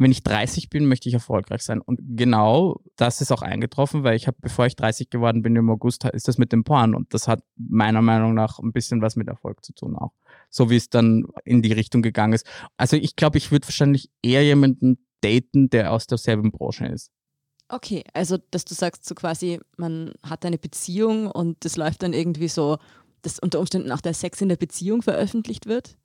wenn 0.00 0.10
ich 0.10 0.22
30 0.22 0.70
bin, 0.70 0.86
möchte 0.86 1.10
ich 1.10 1.14
erfolgreich 1.14 1.60
sein. 1.60 1.82
Und 1.82 2.00
genau 2.16 2.80
das 2.96 3.20
ist 3.20 3.30
auch 3.32 3.42
eingetroffen, 3.42 4.02
weil 4.02 4.16
ich 4.16 4.26
habe, 4.26 4.38
bevor 4.40 4.64
ich 4.64 4.74
30 4.74 5.10
geworden 5.10 5.42
bin 5.42 5.54
im 5.56 5.68
August, 5.68 6.04
ist 6.04 6.26
das 6.26 6.38
mit 6.38 6.52
dem 6.52 6.64
Porn. 6.64 6.94
Und 6.94 7.12
das 7.12 7.28
hat 7.28 7.42
meiner 7.56 8.00
Meinung 8.00 8.32
nach 8.32 8.58
ein 8.58 8.72
bisschen 8.72 9.02
was 9.02 9.16
mit 9.16 9.28
Erfolg 9.28 9.62
zu 9.62 9.74
tun 9.74 9.96
auch. 9.96 10.12
So 10.48 10.70
wie 10.70 10.76
es 10.76 10.88
dann 10.88 11.26
in 11.44 11.60
die 11.60 11.72
Richtung 11.72 12.00
gegangen 12.00 12.32
ist. 12.32 12.46
Also 12.78 12.96
ich 12.96 13.14
glaube, 13.14 13.36
ich 13.36 13.52
würde 13.52 13.66
wahrscheinlich 13.66 14.08
eher 14.22 14.42
jemanden 14.42 15.06
daten, 15.20 15.68
der 15.68 15.92
aus 15.92 16.06
derselben 16.06 16.50
Branche 16.50 16.86
ist. 16.86 17.10
Okay, 17.68 18.02
also 18.14 18.38
dass 18.50 18.64
du 18.64 18.74
sagst 18.74 19.04
so 19.04 19.14
quasi, 19.14 19.60
man 19.76 20.14
hat 20.22 20.46
eine 20.46 20.58
Beziehung 20.58 21.30
und 21.30 21.62
das 21.64 21.76
läuft 21.76 22.02
dann 22.02 22.14
irgendwie 22.14 22.48
so, 22.48 22.78
dass 23.20 23.38
unter 23.38 23.60
Umständen 23.60 23.92
auch 23.92 24.00
der 24.00 24.14
Sex 24.14 24.40
in 24.40 24.48
der 24.48 24.56
Beziehung 24.56 25.02
veröffentlicht 25.02 25.66
wird? 25.66 25.98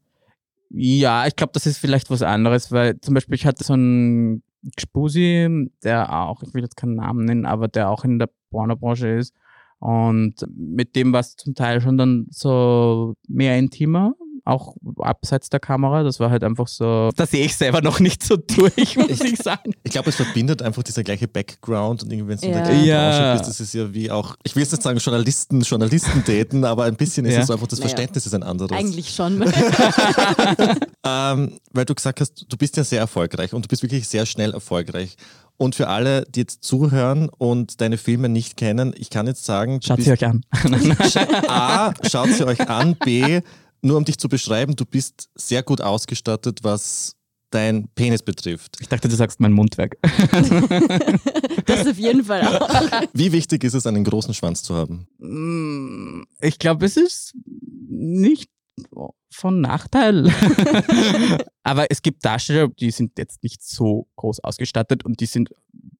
Ja, 0.69 1.25
ich 1.27 1.35
glaube, 1.35 1.53
das 1.53 1.65
ist 1.65 1.77
vielleicht 1.77 2.09
was 2.09 2.21
anderes, 2.21 2.71
weil 2.71 2.99
zum 2.99 3.13
Beispiel 3.13 3.35
ich 3.35 3.45
hatte 3.45 3.63
so 3.63 3.73
einen 3.73 4.43
Gspusi, 4.75 5.69
der 5.83 6.11
auch, 6.11 6.41
ich 6.43 6.53
will 6.53 6.63
jetzt 6.63 6.77
keinen 6.77 6.95
Namen 6.95 7.25
nennen, 7.25 7.45
aber 7.45 7.67
der 7.67 7.89
auch 7.89 8.03
in 8.03 8.19
der 8.19 8.29
Pornobranche 8.49 9.07
ist. 9.07 9.33
Und 9.79 10.35
mit 10.55 10.95
dem 10.95 11.13
war 11.13 11.19
es 11.19 11.35
zum 11.35 11.53
Teil 11.53 11.81
schon 11.81 11.97
dann 11.97 12.27
so 12.29 13.15
mehr 13.27 13.57
intimer 13.57 14.13
auch 14.45 14.75
abseits 14.99 15.49
der 15.49 15.59
Kamera. 15.59 16.03
Das 16.03 16.19
war 16.19 16.29
halt 16.29 16.43
einfach 16.43 16.67
so, 16.67 17.09
da 17.15 17.25
sehe 17.25 17.45
ich 17.45 17.55
selber 17.55 17.81
noch 17.81 17.99
nicht 17.99 18.23
so 18.23 18.37
durch, 18.37 18.95
muss 18.95 19.19
ich, 19.21 19.37
sagen. 19.37 19.73
Ich 19.83 19.91
glaube, 19.91 20.09
es 20.09 20.15
verbindet 20.15 20.61
einfach 20.61 20.83
dieser 20.83 21.03
gleiche 21.03 21.27
Background 21.27 22.03
und 22.03 22.13
irgendwie, 22.13 22.29
wenn 22.29 22.37
du 22.37 22.47
ja. 22.47 22.51
in 22.51 22.57
der 22.57 22.63
gleichen 22.63 22.85
ja. 22.85 23.09
Branche 23.09 23.37
bist, 23.39 23.49
das 23.49 23.59
ist 23.59 23.73
ja 23.73 23.93
wie 23.93 24.11
auch, 24.11 24.35
ich 24.43 24.55
will 24.55 24.61
jetzt 24.61 24.71
nicht 24.71 24.83
sagen 24.83 24.99
Journalisten, 24.99 25.61
Journalisten 25.61 26.23
daten, 26.25 26.63
aber 26.63 26.85
ein 26.85 26.95
bisschen 26.95 27.25
ist 27.25 27.33
ja. 27.33 27.41
es 27.41 27.47
so 27.47 27.53
einfach, 27.53 27.67
das 27.67 27.79
Verständnis 27.79 28.25
ist 28.25 28.33
ein 28.33 28.43
anderes. 28.43 28.71
Eigentlich 28.71 29.13
schon. 29.13 29.41
ähm, 31.03 31.59
weil 31.73 31.85
du 31.85 31.95
gesagt 31.95 32.21
hast, 32.21 32.45
du 32.47 32.57
bist 32.57 32.77
ja 32.77 32.83
sehr 32.83 32.99
erfolgreich 32.99 33.53
und 33.53 33.65
du 33.65 33.67
bist 33.67 33.81
wirklich 33.81 34.07
sehr 34.07 34.25
schnell 34.25 34.53
erfolgreich. 34.53 35.17
Und 35.57 35.75
für 35.75 35.87
alle, 35.87 36.25
die 36.25 36.41
jetzt 36.41 36.63
zuhören 36.65 37.29
und 37.29 37.79
deine 37.79 37.97
Filme 37.97 38.27
nicht 38.27 38.57
kennen, 38.57 38.93
ich 38.97 39.09
kann 39.09 39.25
jetzt 39.25 39.45
sagen, 39.45 39.79
schaut 39.81 40.01
sie 40.01 40.11
euch 40.11 40.25
an. 40.25 40.43
A, 41.47 41.93
schaut 42.09 42.29
sie 42.29 42.45
euch 42.45 42.69
an. 42.69 42.95
B, 42.95 43.39
nur 43.85 43.97
um 43.97 44.05
dich 44.05 44.17
zu 44.17 44.27
beschreiben, 44.27 44.75
du 44.75 44.85
bist 44.85 45.29
sehr 45.35 45.63
gut 45.63 45.79
ausgestattet, 45.79 46.59
was 46.63 47.15
dein 47.51 47.87
Penis 47.95 48.23
betrifft. 48.23 48.77
Ich 48.81 48.89
dachte, 48.89 49.07
du 49.07 49.15
sagst 49.15 49.39
mein 49.39 49.53
Mundwerk. 49.53 49.97
das 51.65 51.87
auf 51.87 51.97
jeden 51.97 52.25
Fall 52.25 52.45
auch. 52.47 53.01
Wie 53.13 53.31
wichtig 53.31 53.63
ist 53.63 53.75
es, 53.75 53.85
einen 53.85 54.03
großen 54.03 54.33
Schwanz 54.33 54.63
zu 54.63 54.75
haben? 54.75 55.07
Mm, 55.19 56.23
ich 56.41 56.59
glaube, 56.59 56.85
es 56.85 56.97
ist 56.97 57.33
nicht 57.87 58.49
von 59.31 59.61
Nachteil. 59.61 60.25
Aber 61.63 61.85
es 61.89 62.01
gibt 62.01 62.25
Darsteller, 62.25 62.67
die 62.67 62.91
sind 62.91 63.17
jetzt 63.17 63.43
nicht 63.43 63.63
so 63.63 64.07
groß 64.15 64.39
ausgestattet 64.41 65.05
und 65.05 65.19
die 65.19 65.27
sind 65.27 65.49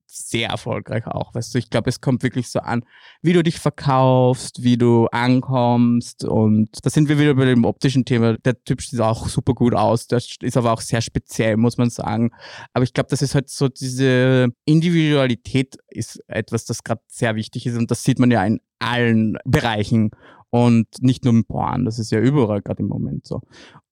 sehr 0.07 0.49
erfolgreich 0.49 1.07
auch. 1.07 1.33
Weißt 1.33 1.53
du, 1.53 1.59
ich 1.59 1.69
glaube, 1.69 1.89
es 1.89 2.01
kommt 2.01 2.23
wirklich 2.23 2.49
so 2.49 2.59
an, 2.59 2.83
wie 3.21 3.33
du 3.33 3.43
dich 3.43 3.59
verkaufst, 3.59 4.63
wie 4.63 4.77
du 4.77 5.07
ankommst. 5.07 6.23
Und 6.23 6.69
da 6.83 6.89
sind 6.89 7.09
wir 7.09 7.19
wieder 7.19 7.33
bei 7.35 7.45
dem 7.45 7.65
optischen 7.65 8.05
Thema. 8.05 8.37
Der 8.37 8.61
Typ 8.63 8.81
sieht 8.81 9.01
auch 9.01 9.27
super 9.27 9.53
gut 9.53 9.73
aus. 9.73 10.07
Der 10.07 10.17
ist 10.17 10.57
aber 10.57 10.71
auch 10.71 10.81
sehr 10.81 11.01
speziell, 11.01 11.57
muss 11.57 11.77
man 11.77 11.89
sagen. 11.89 12.31
Aber 12.73 12.83
ich 12.83 12.93
glaube, 12.93 13.09
das 13.09 13.21
ist 13.21 13.35
halt 13.35 13.49
so 13.49 13.67
diese 13.67 14.47
Individualität 14.65 15.77
ist 15.89 16.21
etwas, 16.27 16.65
das 16.65 16.83
gerade 16.83 17.01
sehr 17.07 17.35
wichtig 17.35 17.65
ist. 17.65 17.77
Und 17.77 17.91
das 17.91 18.03
sieht 18.03 18.19
man 18.19 18.31
ja 18.31 18.45
in 18.45 18.59
allen 18.79 19.37
Bereichen. 19.45 20.11
Und 20.49 20.87
nicht 21.01 21.25
nur 21.25 21.33
im 21.33 21.43
Porn, 21.43 21.83
das 21.83 21.99
ist 21.99 22.11
ja 22.11 22.19
überall 22.19 22.61
gerade 22.61 22.81
im 22.81 22.87
Moment 22.87 23.25
so. 23.27 23.41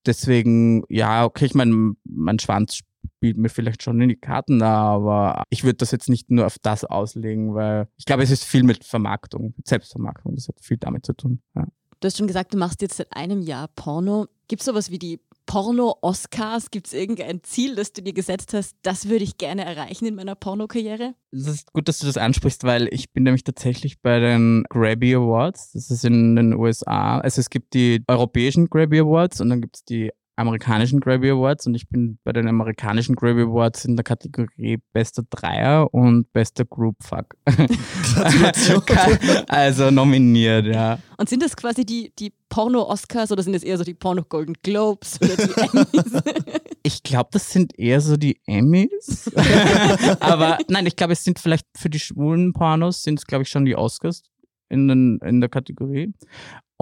Deswegen, 0.06 0.84
ja, 0.88 1.26
okay, 1.26 1.46
ich 1.46 1.56
meine, 1.56 1.94
mein 2.06 2.40
Schwanz 2.40 2.80
spielt 3.18 3.38
mir 3.38 3.50
vielleicht 3.50 3.84
schon 3.84 4.02
in 4.02 4.10
die 4.10 4.16
Karten 4.16 4.62
aber 4.62 5.44
ich 5.50 5.64
würde 5.64 5.78
das 5.78 5.92
jetzt 5.92 6.10
nicht 6.10 6.30
nur 6.30 6.46
auf 6.46 6.58
das 6.60 6.84
auslegen, 6.84 7.54
weil 7.54 7.88
ich 7.98 8.06
glaube, 8.06 8.24
es 8.24 8.32
ist 8.32 8.44
viel 8.44 8.64
mit 8.64 8.84
Vermarktung, 8.84 9.54
mit 9.56 9.68
Selbstvermarktung. 9.68 10.36
Das 10.36 10.48
hat 10.48 10.60
viel 10.62 10.78
damit 10.78 11.06
zu 11.06 11.14
tun. 11.14 11.42
Ja. 11.56 11.68
Du 12.00 12.08
hast 12.08 12.18
schon 12.18 12.28
gesagt, 12.28 12.54
du 12.54 12.58
machst 12.58 12.82
jetzt 12.82 12.98
seit 12.98 13.16
einem 13.16 13.42
Jahr 13.42 13.70
Porno. 13.76 14.28
Gibt 14.48 14.62
es 14.62 14.66
sowas 14.66 14.92
wie 14.92 15.00
die 15.00 15.22
Porno-Oscars? 15.46 16.72
Gibt 16.72 16.88
es 16.88 16.94
irgendein 16.94 17.44
Ziel, 17.44 17.76
das 17.76 17.94
du 17.94 18.02
dir 18.02 18.14
gesetzt 18.14 18.54
hast, 18.54 18.76
das 18.82 19.10
würde 19.10 19.24
ich 19.24 19.38
gerne 19.38 19.66
erreichen 19.66 20.06
in 20.06 20.16
meiner 20.16 20.36
Pornokarriere? 20.36 21.16
Es 21.32 21.48
ist 21.48 21.74
gut, 21.74 21.88
dass 21.88 22.00
du 22.00 22.06
das 22.06 22.18
ansprichst, 22.18 22.64
weil 22.64 22.88
ich 22.92 23.12
bin 23.12 23.24
nämlich 23.24 23.44
tatsächlich 23.44 24.02
bei 24.02 24.20
den 24.20 24.66
Grabby 24.70 25.16
Awards. 25.16 25.72
Das 25.74 25.90
ist 25.92 26.06
in 26.06 26.36
den 26.36 26.54
USA. 26.54 27.20
Also 27.20 27.42
es 27.42 27.50
gibt 27.50 27.74
die 27.74 28.04
europäischen 28.08 28.70
Grabby 28.70 29.00
Awards 29.00 29.42
und 29.42 29.50
dann 29.50 29.62
gibt 29.62 29.78
es 29.78 29.86
die 29.86 30.12
amerikanischen 30.36 31.00
Grammy 31.00 31.30
Awards 31.30 31.68
und 31.68 31.76
ich 31.76 31.88
bin 31.88 32.18
bei 32.24 32.34
den 32.34 32.48
amerikanischen 32.48 33.16
Grammy 33.16 33.44
Awards 33.44 33.86
in 33.86 33.96
der 33.96 34.04
Kategorie 34.04 34.80
bester 34.92 35.24
Dreier 35.30 35.94
und 35.94 36.32
bester 36.34 36.66
Group 36.66 36.96
Fuck. 37.04 37.36
also 39.48 39.92
nominiert, 39.92 40.66
ja. 40.66 40.98
Und 41.18 41.30
sind 41.30 41.44
das 41.44 41.56
quasi 41.56 41.86
die, 41.86 42.12
die 42.18 42.34
Porno-Oscars 42.50 43.32
oder 43.32 43.44
sind 43.44 43.54
das 43.54 43.64
eher 43.64 43.78
so 43.78 43.84
die 43.84 43.94
Porno-Golden 43.94 44.56
Globes 44.64 45.20
oder 45.22 45.36
die 45.36 45.62
Emmys? 45.62 46.24
Ich 46.86 47.02
glaube, 47.02 47.30
das 47.32 47.50
sind 47.50 47.80
eher 47.80 48.02
so 48.02 48.18
die 48.18 48.42
Emmys. 48.46 49.32
Aber 50.20 50.58
nein, 50.68 50.86
ich 50.86 50.98
glaube, 50.98 51.14
es 51.14 51.24
sind 51.24 51.40
vielleicht 51.40 51.66
für 51.78 51.90
die 51.90 52.00
schwulen 52.00 52.52
Pornos 52.52 53.04
sind 53.04 53.20
es, 53.20 53.26
glaube 53.26 53.44
ich, 53.44 53.50
schon 53.50 53.64
die 53.64 53.78
Oscars 53.78 54.24
in, 54.68 54.90
den, 54.90 55.18
in 55.24 55.40
der 55.40 55.50
Kategorie. 55.50 56.14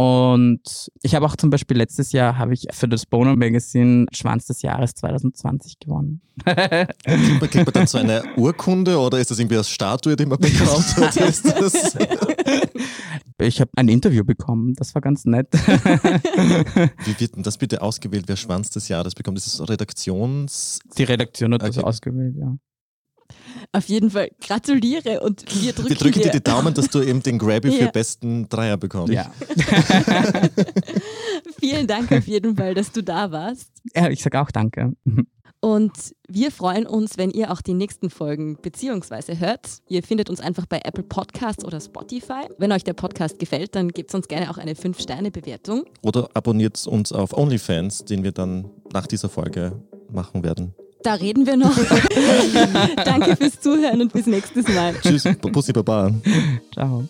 Und 0.02 0.90
ich 1.04 1.14
habe 1.14 1.28
auch 1.28 1.36
zum 1.36 1.52
Beispiel 1.52 1.78
letztes 1.78 2.12
Jahr 2.12 2.40
habe 2.40 2.56
ich 2.56 2.66
für 2.72 2.88
das 2.88 3.06
Boner 3.06 3.36
Magazine 3.36 4.08
Schwanz 4.12 4.48
des 4.48 4.64
Jahres 4.64 4.96
2020 4.96 5.78
gewonnen. 5.78 6.22
Kriegt 6.44 7.56
man 7.56 7.66
dann 7.72 7.86
so 7.86 8.00
eine 8.00 8.24
Urkunde 8.36 8.98
oder 8.98 9.20
ist 9.20 9.30
das 9.30 9.38
irgendwie 9.38 9.58
eine 9.58 9.64
Statue, 9.64 10.16
die 10.16 10.26
man 10.26 10.40
bekommt? 10.40 10.98
Oder 10.98 11.28
ist 11.28 11.46
das 11.46 11.96
ich 13.38 13.62
habe 13.62 13.70
ein 13.76 13.90
Interview 13.90 14.24
bekommen, 14.24 14.74
das 14.76 14.96
war 14.96 15.02
ganz 15.02 15.26
nett. 15.26 15.48
Wie 15.54 17.20
wird 17.20 17.36
denn 17.36 17.44
das 17.44 17.58
bitte 17.58 17.82
ausgewählt, 17.82 18.26
wer 18.28 18.38
Schwanz 18.38 18.72
des 18.72 18.88
Jahres 18.88 19.14
bekommt? 19.14 19.38
Ist 19.38 19.60
das 19.60 19.70
Redaktions... 19.70 20.80
Die 20.98 21.04
Redaktion 21.04 21.54
hat 21.54 21.62
okay. 21.62 21.74
das 21.76 21.84
ausgewählt, 21.84 22.36
ja. 22.38 22.56
Auf 23.72 23.88
jeden 23.88 24.12
Fall 24.12 24.30
gratuliere 24.42 25.22
und 25.22 25.44
wir 25.62 25.74
drücken, 25.74 25.90
wir 25.90 25.96
drücken 25.96 26.22
dir 26.22 26.32
die 26.32 26.44
Daumen, 26.44 26.74
dass 26.74 26.90
du 26.90 27.02
eben 27.02 27.24
den 27.24 27.38
Grabby 27.38 27.70
ja. 27.70 27.86
für 27.86 27.92
besten 27.92 28.50
Dreier 28.50 28.78
bekommst. 28.78 29.14
Ja. 29.14 29.32
Vielen 31.60 31.88
Dank 31.88 32.12
auf 32.12 32.28
jeden 32.28 32.56
Fall, 32.56 32.74
dass 32.74 32.92
du 32.92 33.02
da 33.02 33.32
warst. 33.32 33.72
Ja, 33.96 34.10
ich 34.10 34.22
sage 34.22 34.42
auch 34.42 34.52
danke. 34.52 34.94
Und 35.64 36.16
wir 36.28 36.52
freuen 36.52 36.88
uns, 36.88 37.20
wenn 37.20 37.30
ihr 37.30 37.52
auch 37.52 37.62
die 37.62 37.76
nächsten 37.76 38.10
Folgen 38.10 38.58
beziehungsweise 38.60 39.40
hört. 39.40 39.82
Ihr 39.88 40.02
findet 40.02 40.32
uns 40.32 40.42
einfach 40.42 40.66
bei 40.66 40.82
Apple 40.84 41.04
Podcasts 41.04 41.64
oder 41.64 41.80
Spotify. 41.80 42.48
Wenn 42.58 42.72
euch 42.72 42.84
der 42.84 42.94
Podcast 42.94 43.38
gefällt, 43.38 43.76
dann 43.76 43.90
gebt 43.90 44.14
uns 44.16 44.28
gerne 44.28 44.50
auch 44.50 44.58
eine 44.58 44.74
5-Sterne-Bewertung. 44.74 45.86
Oder 46.02 46.30
abonniert 46.34 46.88
uns 46.88 47.12
auf 47.12 47.38
OnlyFans, 47.38 48.06
den 48.06 48.24
wir 48.24 48.32
dann 48.32 48.72
nach 48.92 49.06
dieser 49.06 49.30
Folge 49.30 49.80
machen 50.12 50.44
werden. 50.44 50.74
Da 51.04 51.14
reden 51.16 51.46
wir 51.46 51.58
noch. 51.58 51.76
Danke 53.06 53.36
fürs 53.36 53.60
Zuhören 53.60 54.02
und 54.02 54.14
bis 54.14 54.28
nächstes 54.28 54.68
Mal. 54.68 54.96
Tschüss, 55.02 55.24
Bussi 55.52 55.74
Baba. 55.74 56.12
Ciao. 56.74 57.08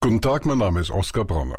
Guten 0.00 0.20
Tag, 0.20 0.46
mein 0.46 0.58
Name 0.58 0.80
ist 0.80 0.90
Oskar 0.90 1.24
Bronner. 1.24 1.58